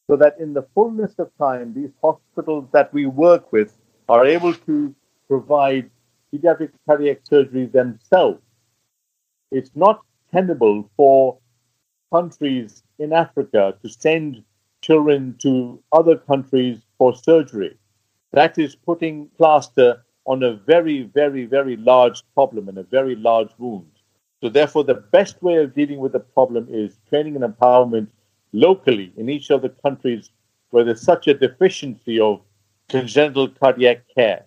so 0.06 0.16
that 0.16 0.38
in 0.38 0.52
the 0.52 0.66
fullness 0.74 1.14
of 1.18 1.30
time, 1.38 1.72
these 1.74 1.92
hospitals 2.02 2.68
that 2.72 2.92
we 2.92 3.06
work 3.06 3.52
with 3.52 3.76
are 4.08 4.26
able 4.26 4.52
to 4.52 4.94
provide 5.28 5.90
pediatric 6.32 6.70
cardiac 6.86 7.20
surgery 7.24 7.66
themselves. 7.66 8.40
It's 9.50 9.70
not 9.74 10.02
tenable 10.32 10.90
for 10.96 11.38
countries 12.12 12.82
in 12.98 13.12
Africa 13.12 13.76
to 13.82 13.88
send 13.88 14.42
children 14.82 15.36
to 15.40 15.82
other 15.92 16.16
countries 16.16 16.80
for 16.98 17.14
surgery. 17.14 17.76
That 18.32 18.58
is 18.58 18.76
putting 18.76 19.28
plaster 19.38 20.04
on 20.26 20.42
a 20.42 20.54
very, 20.54 21.02
very, 21.02 21.46
very 21.46 21.76
large 21.76 22.22
problem 22.34 22.68
and 22.68 22.78
a 22.78 22.82
very 22.82 23.14
large 23.14 23.50
wound. 23.58 23.90
So, 24.42 24.48
therefore, 24.48 24.84
the 24.84 24.94
best 24.94 25.42
way 25.42 25.56
of 25.56 25.74
dealing 25.74 25.98
with 25.98 26.12
the 26.12 26.20
problem 26.20 26.68
is 26.70 26.98
training 27.08 27.36
and 27.36 27.44
empowerment 27.44 28.08
locally 28.54 29.12
in 29.16 29.28
each 29.28 29.50
of 29.50 29.60
the 29.60 29.68
countries 29.68 30.30
where 30.70 30.84
there's 30.84 31.02
such 31.02 31.26
a 31.26 31.34
deficiency 31.34 32.18
of 32.20 32.40
congenital 32.88 33.48
cardiac 33.48 34.02
care. 34.14 34.46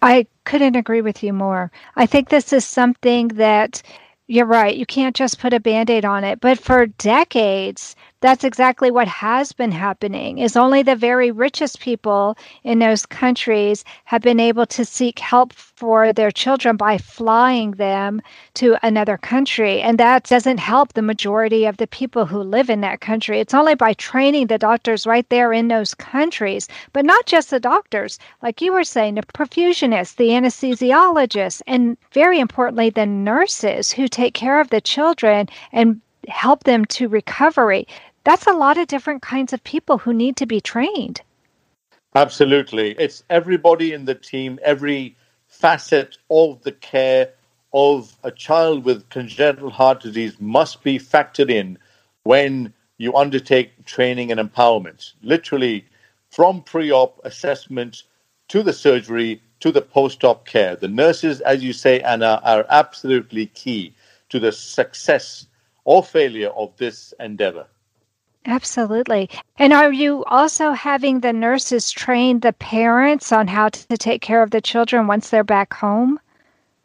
I 0.00 0.26
couldn't 0.44 0.76
agree 0.76 1.00
with 1.00 1.22
you 1.22 1.32
more. 1.32 1.70
I 1.96 2.06
think 2.06 2.28
this 2.28 2.52
is 2.52 2.64
something 2.64 3.28
that 3.28 3.82
you're 4.28 4.46
right. 4.46 4.76
You 4.76 4.86
can't 4.86 5.16
just 5.16 5.40
put 5.40 5.52
a 5.52 5.60
band 5.60 5.90
aid 5.90 6.04
on 6.04 6.24
it. 6.24 6.40
But 6.40 6.58
for 6.58 6.86
decades, 6.86 7.96
that's 8.20 8.44
exactly 8.44 8.90
what 8.90 9.08
has 9.08 9.52
been 9.52 9.72
happening 9.72 10.38
is 10.38 10.56
only 10.56 10.82
the 10.82 10.96
very 10.96 11.30
richest 11.30 11.80
people 11.80 12.36
in 12.64 12.78
those 12.78 13.04
countries 13.04 13.84
have 14.04 14.22
been 14.22 14.40
able 14.40 14.64
to 14.66 14.84
seek 14.84 15.18
help 15.18 15.52
for 15.52 16.12
their 16.12 16.30
children 16.30 16.76
by 16.76 16.96
flying 16.96 17.72
them 17.72 18.22
to 18.54 18.76
another 18.82 19.18
country 19.18 19.82
and 19.82 19.98
that 19.98 20.24
doesn't 20.24 20.58
help 20.58 20.94
the 20.94 21.02
majority 21.02 21.66
of 21.66 21.76
the 21.76 21.86
people 21.86 22.24
who 22.24 22.38
live 22.38 22.70
in 22.70 22.80
that 22.80 23.00
country. 23.00 23.38
It's 23.38 23.54
only 23.54 23.74
by 23.74 23.92
training 23.92 24.46
the 24.46 24.58
doctors 24.58 25.06
right 25.06 25.28
there 25.28 25.52
in 25.52 25.68
those 25.68 25.94
countries 25.94 26.68
but 26.94 27.04
not 27.04 27.26
just 27.26 27.50
the 27.50 27.60
doctors. 27.60 28.18
Like 28.42 28.62
you 28.62 28.72
were 28.72 28.84
saying 28.84 29.16
the 29.16 29.22
perfusionists 29.22 30.16
the 30.16 30.30
anesthesiologists 30.30 31.60
and 31.66 31.98
very 32.12 32.40
importantly 32.40 32.88
the 32.88 33.06
nurses 33.06 33.92
who 33.92 34.08
take 34.08 34.32
care 34.32 34.58
of 34.60 34.70
the 34.70 34.80
children 34.80 35.48
and 35.72 36.00
help 36.28 36.64
them 36.64 36.84
to 36.84 37.08
recovery 37.08 37.86
that's 38.26 38.48
a 38.48 38.52
lot 38.52 38.76
of 38.76 38.88
different 38.88 39.22
kinds 39.22 39.52
of 39.52 39.62
people 39.62 39.98
who 39.98 40.12
need 40.12 40.36
to 40.38 40.46
be 40.46 40.60
trained. 40.60 41.20
Absolutely. 42.16 42.90
It's 42.98 43.22
everybody 43.30 43.92
in 43.92 44.04
the 44.04 44.16
team, 44.16 44.58
every 44.64 45.16
facet 45.46 46.18
of 46.28 46.60
the 46.64 46.72
care 46.72 47.30
of 47.72 48.16
a 48.24 48.32
child 48.32 48.84
with 48.84 49.08
congenital 49.10 49.70
heart 49.70 50.00
disease 50.00 50.40
must 50.40 50.82
be 50.82 50.98
factored 50.98 51.50
in 51.50 51.78
when 52.24 52.74
you 52.98 53.14
undertake 53.14 53.84
training 53.84 54.32
and 54.32 54.40
empowerment. 54.40 55.12
Literally, 55.22 55.84
from 56.32 56.62
pre 56.62 56.90
op 56.90 57.20
assessment 57.22 58.02
to 58.48 58.60
the 58.60 58.72
surgery 58.72 59.40
to 59.60 59.70
the 59.70 59.82
post 59.82 60.24
op 60.24 60.48
care. 60.48 60.74
The 60.74 60.88
nurses, 60.88 61.40
as 61.42 61.62
you 61.62 61.72
say, 61.72 62.00
Anna, 62.00 62.40
are 62.42 62.66
absolutely 62.70 63.46
key 63.46 63.94
to 64.30 64.40
the 64.40 64.50
success 64.50 65.46
or 65.86 66.02
failure 66.02 66.50
of 66.50 66.76
this 66.76 67.14
endeavor. 67.20 67.66
Absolutely. 68.44 69.30
And 69.58 69.72
are 69.72 69.92
you 69.92 70.24
also 70.24 70.72
having 70.72 71.20
the 71.20 71.32
nurses 71.32 71.90
train 71.90 72.40
the 72.40 72.52
parents 72.52 73.32
on 73.32 73.46
how 73.48 73.70
to 73.70 73.96
take 73.96 74.20
care 74.20 74.42
of 74.42 74.50
the 74.50 74.60
children 74.60 75.06
once 75.06 75.30
they're 75.30 75.44
back 75.44 75.72
home? 75.72 76.20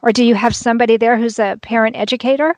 Or 0.01 0.11
do 0.11 0.23
you 0.23 0.35
have 0.35 0.55
somebody 0.55 0.97
there 0.97 1.17
who's 1.17 1.39
a 1.39 1.59
parent 1.61 1.95
educator? 1.95 2.55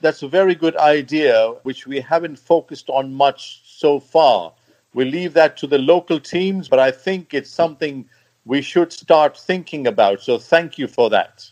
That's 0.00 0.22
a 0.22 0.28
very 0.28 0.54
good 0.54 0.76
idea, 0.76 1.54
which 1.62 1.86
we 1.86 2.00
haven't 2.00 2.38
focused 2.38 2.88
on 2.90 3.14
much 3.14 3.62
so 3.64 4.00
far. 4.00 4.52
We 4.94 5.04
leave 5.04 5.34
that 5.34 5.56
to 5.58 5.66
the 5.66 5.78
local 5.78 6.20
teams, 6.20 6.68
but 6.68 6.78
I 6.78 6.90
think 6.90 7.34
it's 7.34 7.50
something 7.50 8.08
we 8.44 8.62
should 8.62 8.92
start 8.92 9.36
thinking 9.36 9.86
about. 9.86 10.20
So 10.20 10.38
thank 10.38 10.78
you 10.78 10.86
for 10.86 11.10
that. 11.10 11.50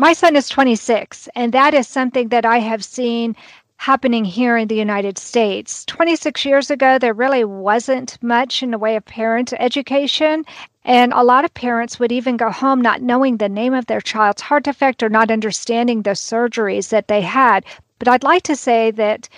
My 0.00 0.12
son 0.12 0.36
is 0.36 0.48
26, 0.48 1.28
and 1.34 1.52
that 1.52 1.74
is 1.74 1.88
something 1.88 2.28
that 2.28 2.46
I 2.46 2.58
have 2.58 2.84
seen 2.84 3.34
happening 3.78 4.24
here 4.24 4.56
in 4.56 4.68
the 4.68 4.76
United 4.76 5.18
States. 5.18 5.84
26 5.86 6.44
years 6.44 6.70
ago, 6.70 7.00
there 7.00 7.12
really 7.12 7.42
wasn't 7.42 8.16
much 8.22 8.62
in 8.62 8.70
the 8.70 8.78
way 8.78 8.94
of 8.94 9.04
parent 9.06 9.52
education. 9.58 10.44
And 10.84 11.12
a 11.12 11.24
lot 11.24 11.44
of 11.44 11.52
parents 11.52 11.98
would 11.98 12.12
even 12.12 12.36
go 12.36 12.48
home 12.48 12.80
not 12.80 13.02
knowing 13.02 13.38
the 13.38 13.48
name 13.48 13.74
of 13.74 13.86
their 13.86 14.00
child's 14.00 14.40
heart 14.40 14.62
defect 14.62 15.02
or 15.02 15.08
not 15.08 15.32
understanding 15.32 16.02
the 16.02 16.10
surgeries 16.10 16.90
that 16.90 17.08
they 17.08 17.20
had. 17.20 17.64
But 17.98 18.06
I'd 18.06 18.22
like 18.22 18.44
to 18.44 18.54
say 18.54 18.92
that 18.92 19.28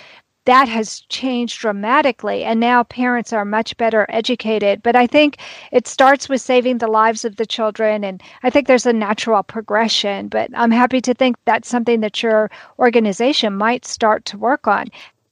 that 0.51 0.67
has 0.67 0.99
changed 1.07 1.61
dramatically 1.61 2.43
and 2.43 2.59
now 2.59 2.83
parents 2.83 3.31
are 3.31 3.45
much 3.45 3.77
better 3.77 4.05
educated. 4.09 4.83
But 4.83 4.97
i 4.97 5.07
think 5.07 5.37
it 5.71 5.87
starts 5.87 6.27
with 6.27 6.41
saving 6.41 6.79
the 6.79 6.89
lives 6.89 7.23
of 7.23 7.37
the 7.37 7.45
children 7.45 8.03
and 8.03 8.21
i 8.43 8.49
think 8.49 8.67
there's 8.67 8.85
a 8.85 9.01
natural 9.07 9.43
progression. 9.43 10.27
But 10.27 10.49
i'm 10.53 10.71
happy 10.71 10.99
to 11.07 11.13
think 11.13 11.37
that's 11.45 11.69
something 11.69 12.01
that 12.01 12.21
your 12.21 12.51
organization 12.79 13.55
might 13.55 13.85
start 13.85 14.25
to 14.25 14.37
work 14.37 14.67
on. 14.67 14.87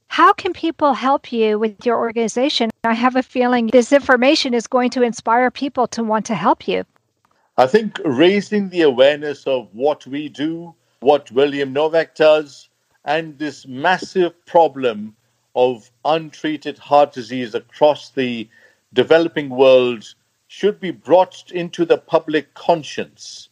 How 0.08 0.32
can 0.32 0.54
people 0.54 0.94
help 0.94 1.34
you 1.34 1.60
with 1.60 1.86
your 1.86 1.98
organization? 1.98 2.72
I 2.86 2.94
have 2.94 3.18
a 3.18 3.30
feeling 3.36 3.68
this 3.68 3.92
information 3.92 4.54
is 4.54 4.68
going 4.68 4.90
to 4.92 5.04
inspire 5.04 5.52
people 5.52 5.86
to 5.96 6.02
want 6.02 6.26
to 6.28 6.36
help 6.36 6.66
you. 6.66 6.86
I 7.58 7.68
think 7.68 8.00
raising 8.06 8.70
the 8.70 8.84
awareness 8.84 9.46
of 9.46 9.68
what 9.74 10.08
we 10.08 10.30
do 10.30 10.74
what 11.02 11.32
william 11.32 11.74
novick 11.74 12.16
does 12.16 12.69
and 13.10 13.40
this 13.40 13.66
massive 13.66 14.46
problem 14.46 15.16
of 15.56 15.90
untreated 16.06 16.78
heart 16.78 17.12
disease 17.12 17.56
across 17.56 18.12
the 18.12 18.48
developing 18.94 19.50
world 19.50 20.14
should 20.48 20.80
be 20.80 20.92
brought 20.92 21.52
into 21.52 21.86
the 21.86 21.98
public 21.98 22.54
conscience. 22.54 23.50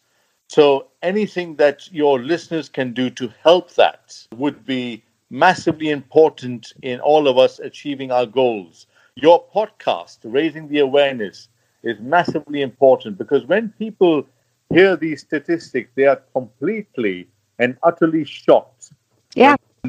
So 0.47 0.89
anything 1.01 1.55
that 1.55 1.91
your 1.91 2.19
listeners 2.19 2.69
can 2.69 2.93
do 2.93 3.09
to 3.09 3.33
help 3.41 3.73
that 3.73 4.27
would 4.35 4.63
be 4.63 5.03
massively 5.31 5.89
important 5.89 6.73
in 6.83 6.99
all 6.99 7.27
of 7.27 7.39
us 7.39 7.57
achieving 7.57 8.11
our 8.11 8.27
goals. 8.27 8.85
Your 9.15 9.43
podcast, 9.55 10.19
Raising 10.23 10.67
the 10.67 10.79
Awareness, 10.79 11.49
is 11.81 11.99
massively 11.99 12.61
important 12.61 13.17
because 13.17 13.43
when 13.47 13.73
people 13.79 14.27
hear 14.71 14.95
these 14.95 15.21
statistics, 15.21 15.89
they 15.95 16.05
are 16.05 16.21
completely 16.31 17.27
and 17.57 17.75
utterly 17.81 18.23
shocked. 18.23 18.91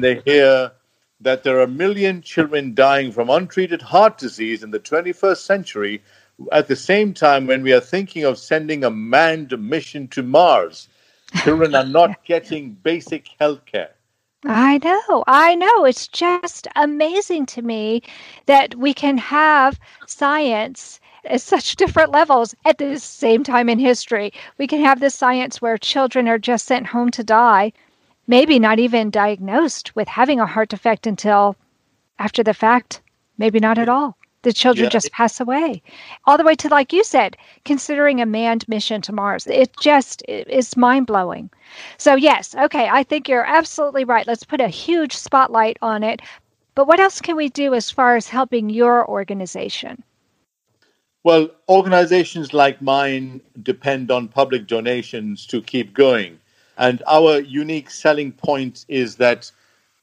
They 0.01 0.21
hear 0.25 0.71
that 1.21 1.43
there 1.43 1.57
are 1.57 1.63
a 1.63 1.67
million 1.67 2.21
children 2.21 2.73
dying 2.73 3.11
from 3.11 3.29
untreated 3.29 3.81
heart 3.81 4.17
disease 4.17 4.63
in 4.63 4.71
the 4.71 4.79
21st 4.79 5.37
century, 5.37 6.01
at 6.51 6.67
the 6.67 6.75
same 6.75 7.13
time 7.13 7.47
when 7.47 7.61
we 7.61 7.73
are 7.73 7.81
thinking 7.81 8.23
of 8.23 8.37
sending 8.37 8.83
a 8.83 8.89
manned 8.89 9.57
mission 9.59 10.07
to 10.09 10.23
Mars. 10.23 10.87
Children 11.43 11.75
are 11.75 11.85
not 11.85 12.23
getting 12.25 12.71
basic 12.71 13.27
health 13.39 13.65
care. 13.65 13.91
I 14.45 14.79
know, 14.81 15.25
I 15.27 15.55
know. 15.55 15.83
It's 15.83 16.07
just 16.07 16.65
amazing 16.77 17.45
to 17.47 17.61
me 17.61 18.01
that 18.45 18.73
we 18.75 18.93
can 18.93 19.17
have 19.17 19.77
science 20.07 21.01
at 21.25 21.41
such 21.41 21.75
different 21.75 22.11
levels 22.11 22.55
at 22.63 22.77
the 22.77 22.97
same 22.99 23.43
time 23.43 23.67
in 23.67 23.79
history. 23.79 24.31
We 24.57 24.65
can 24.65 24.81
have 24.81 25.01
this 25.01 25.15
science 25.15 25.61
where 25.61 25.77
children 25.77 26.29
are 26.29 26.37
just 26.37 26.65
sent 26.65 26.87
home 26.87 27.11
to 27.11 27.23
die, 27.23 27.73
maybe 28.29 28.59
not 28.59 28.77
even 28.79 29.09
diagnosed 29.09 29.95
with 29.95 30.07
having 30.07 30.39
a 30.39 30.45
heart 30.45 30.69
defect 30.69 31.07
until 31.07 31.55
after 32.19 32.43
the 32.43 32.53
fact, 32.53 33.01
maybe 33.39 33.59
not 33.59 33.79
at 33.79 33.89
all. 33.89 34.15
The 34.43 34.53
children 34.53 34.85
Yeah. 34.85 34.89
just 34.89 35.11
pass 35.11 35.39
away. 35.41 35.81
All 36.25 36.37
the 36.37 36.43
way 36.45 36.55
to, 36.55 36.69
like 36.69 36.93
you 36.93 37.03
said, 37.03 37.35
considering 37.65 38.21
a 38.21 38.25
manned 38.25 38.69
mission 38.69 39.01
to 39.01 39.11
Mars. 39.11 39.47
It 39.47 39.75
just 39.81 40.23
is 40.27 40.77
mind 40.77 41.07
blowing. 41.07 41.49
So, 41.97 42.15
yes, 42.15 42.55
okay, 42.55 42.87
I 42.89 43.03
think 43.03 43.27
you're 43.27 43.43
absolutely 43.43 44.05
right. 44.05 44.27
Let's 44.27 44.45
put 44.45 44.61
a 44.61 44.69
huge 44.69 45.15
spotlight 45.17 45.77
on 45.81 46.03
it. 46.03 46.21
But 46.75 46.87
what 46.87 47.01
else 47.01 47.19
can 47.19 47.35
we 47.35 47.49
do 47.49 47.73
as 47.73 47.91
far 47.91 48.15
as 48.15 48.29
helping 48.29 48.69
your 48.69 49.09
organization? 49.09 50.03
Well, 51.23 51.49
organizations 51.67 52.53
like 52.53 52.81
mine 52.81 53.41
depend 53.61 54.11
on 54.11 54.29
public 54.29 54.67
donations 54.67 55.45
to 55.47 55.61
keep 55.61 55.93
going. 55.93 56.38
And 56.79 57.03
our 57.07 57.41
unique 57.41 57.91
selling 57.91 58.31
point 58.31 58.85
is 58.87 59.17
that 59.17 59.51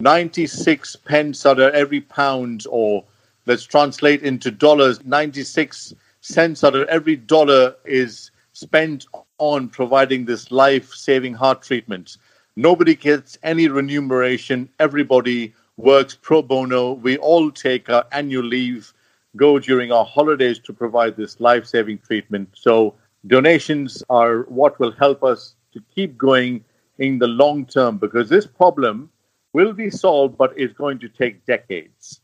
96 0.01 0.95
pence 0.97 1.47
out 1.47 1.59
of 1.59 1.73
every 1.73 2.03
pound, 2.03 2.67
or 2.69 3.03
let's 3.47 3.65
translate 3.65 4.23
into 4.23 4.51
dollars, 4.51 5.03
96 5.05 5.95
cents 6.21 6.63
out 6.63 6.75
of 6.75 6.87
every 6.89 7.17
dollar 7.17 7.75
is 7.87 8.31
spent 8.53 9.07
on 9.39 9.69
providing 9.69 10.27
this 10.27 10.51
life 10.51 10.93
saving 10.93 11.33
heart 11.33 11.63
treatment. 11.63 12.19
Nobody 12.57 12.95
gets 12.95 13.39
any 13.43 13.69
remuneration. 13.69 14.69
Everybody 14.79 15.55
works 15.79 16.19
pro 16.21 16.43
bono. 16.43 16.93
We 16.93 17.17
all 17.17 17.51
take 17.51 17.89
our 17.89 18.05
annual 18.13 18.45
leave 18.45 18.93
go 19.35 19.59
during 19.59 19.93
our 19.93 20.05
holidays 20.05 20.59
to 20.59 20.73
provide 20.73 21.17
this 21.17 21.41
life 21.41 21.67
saving 21.67 21.99
treatment. 21.99 22.49
So, 22.55 22.95
donations 23.27 24.03
are 24.09 24.43
what 24.43 24.79
will 24.79 24.93
help 24.93 25.23
us 25.23 25.55
to 25.75 25.83
keep 25.95 26.17
going 26.17 26.65
in 26.99 27.19
the 27.19 27.27
long 27.27 27.67
term 27.67 27.99
because 27.99 28.29
this 28.29 28.47
problem 28.47 29.11
will 29.53 29.73
be 29.73 29.91
solved, 29.91 30.37
but 30.37 30.53
it's 30.57 30.75
going 30.75 30.99
to 31.01 31.09
take 31.09 31.45
decades. 31.47 32.21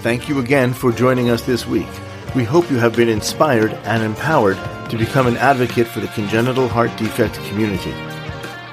Thank 0.00 0.28
you 0.28 0.38
again 0.38 0.72
for 0.72 0.92
joining 0.92 1.30
us 1.30 1.42
this 1.42 1.66
week. 1.66 1.88
We 2.34 2.44
hope 2.44 2.70
you 2.70 2.78
have 2.78 2.96
been 2.96 3.10
inspired 3.10 3.74
and 3.84 4.02
empowered 4.02 4.56
to 4.90 4.96
become 4.96 5.26
an 5.26 5.36
advocate 5.36 5.86
for 5.86 6.00
the 6.00 6.08
congenital 6.08 6.68
heart 6.68 6.96
defect 6.96 7.34
community. 7.44 7.92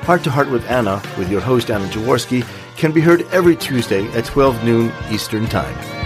Heart 0.09 0.23
to 0.23 0.31
Heart 0.31 0.49
with 0.49 0.67
Anna, 0.67 0.99
with 1.19 1.29
your 1.29 1.39
host 1.39 1.69
Anna 1.69 1.85
Jaworski, 1.85 2.43
can 2.75 2.91
be 2.91 2.99
heard 2.99 3.21
every 3.31 3.55
Tuesday 3.55 4.07
at 4.13 4.25
12 4.25 4.63
noon 4.63 4.91
Eastern 5.11 5.45
Time. 5.45 5.98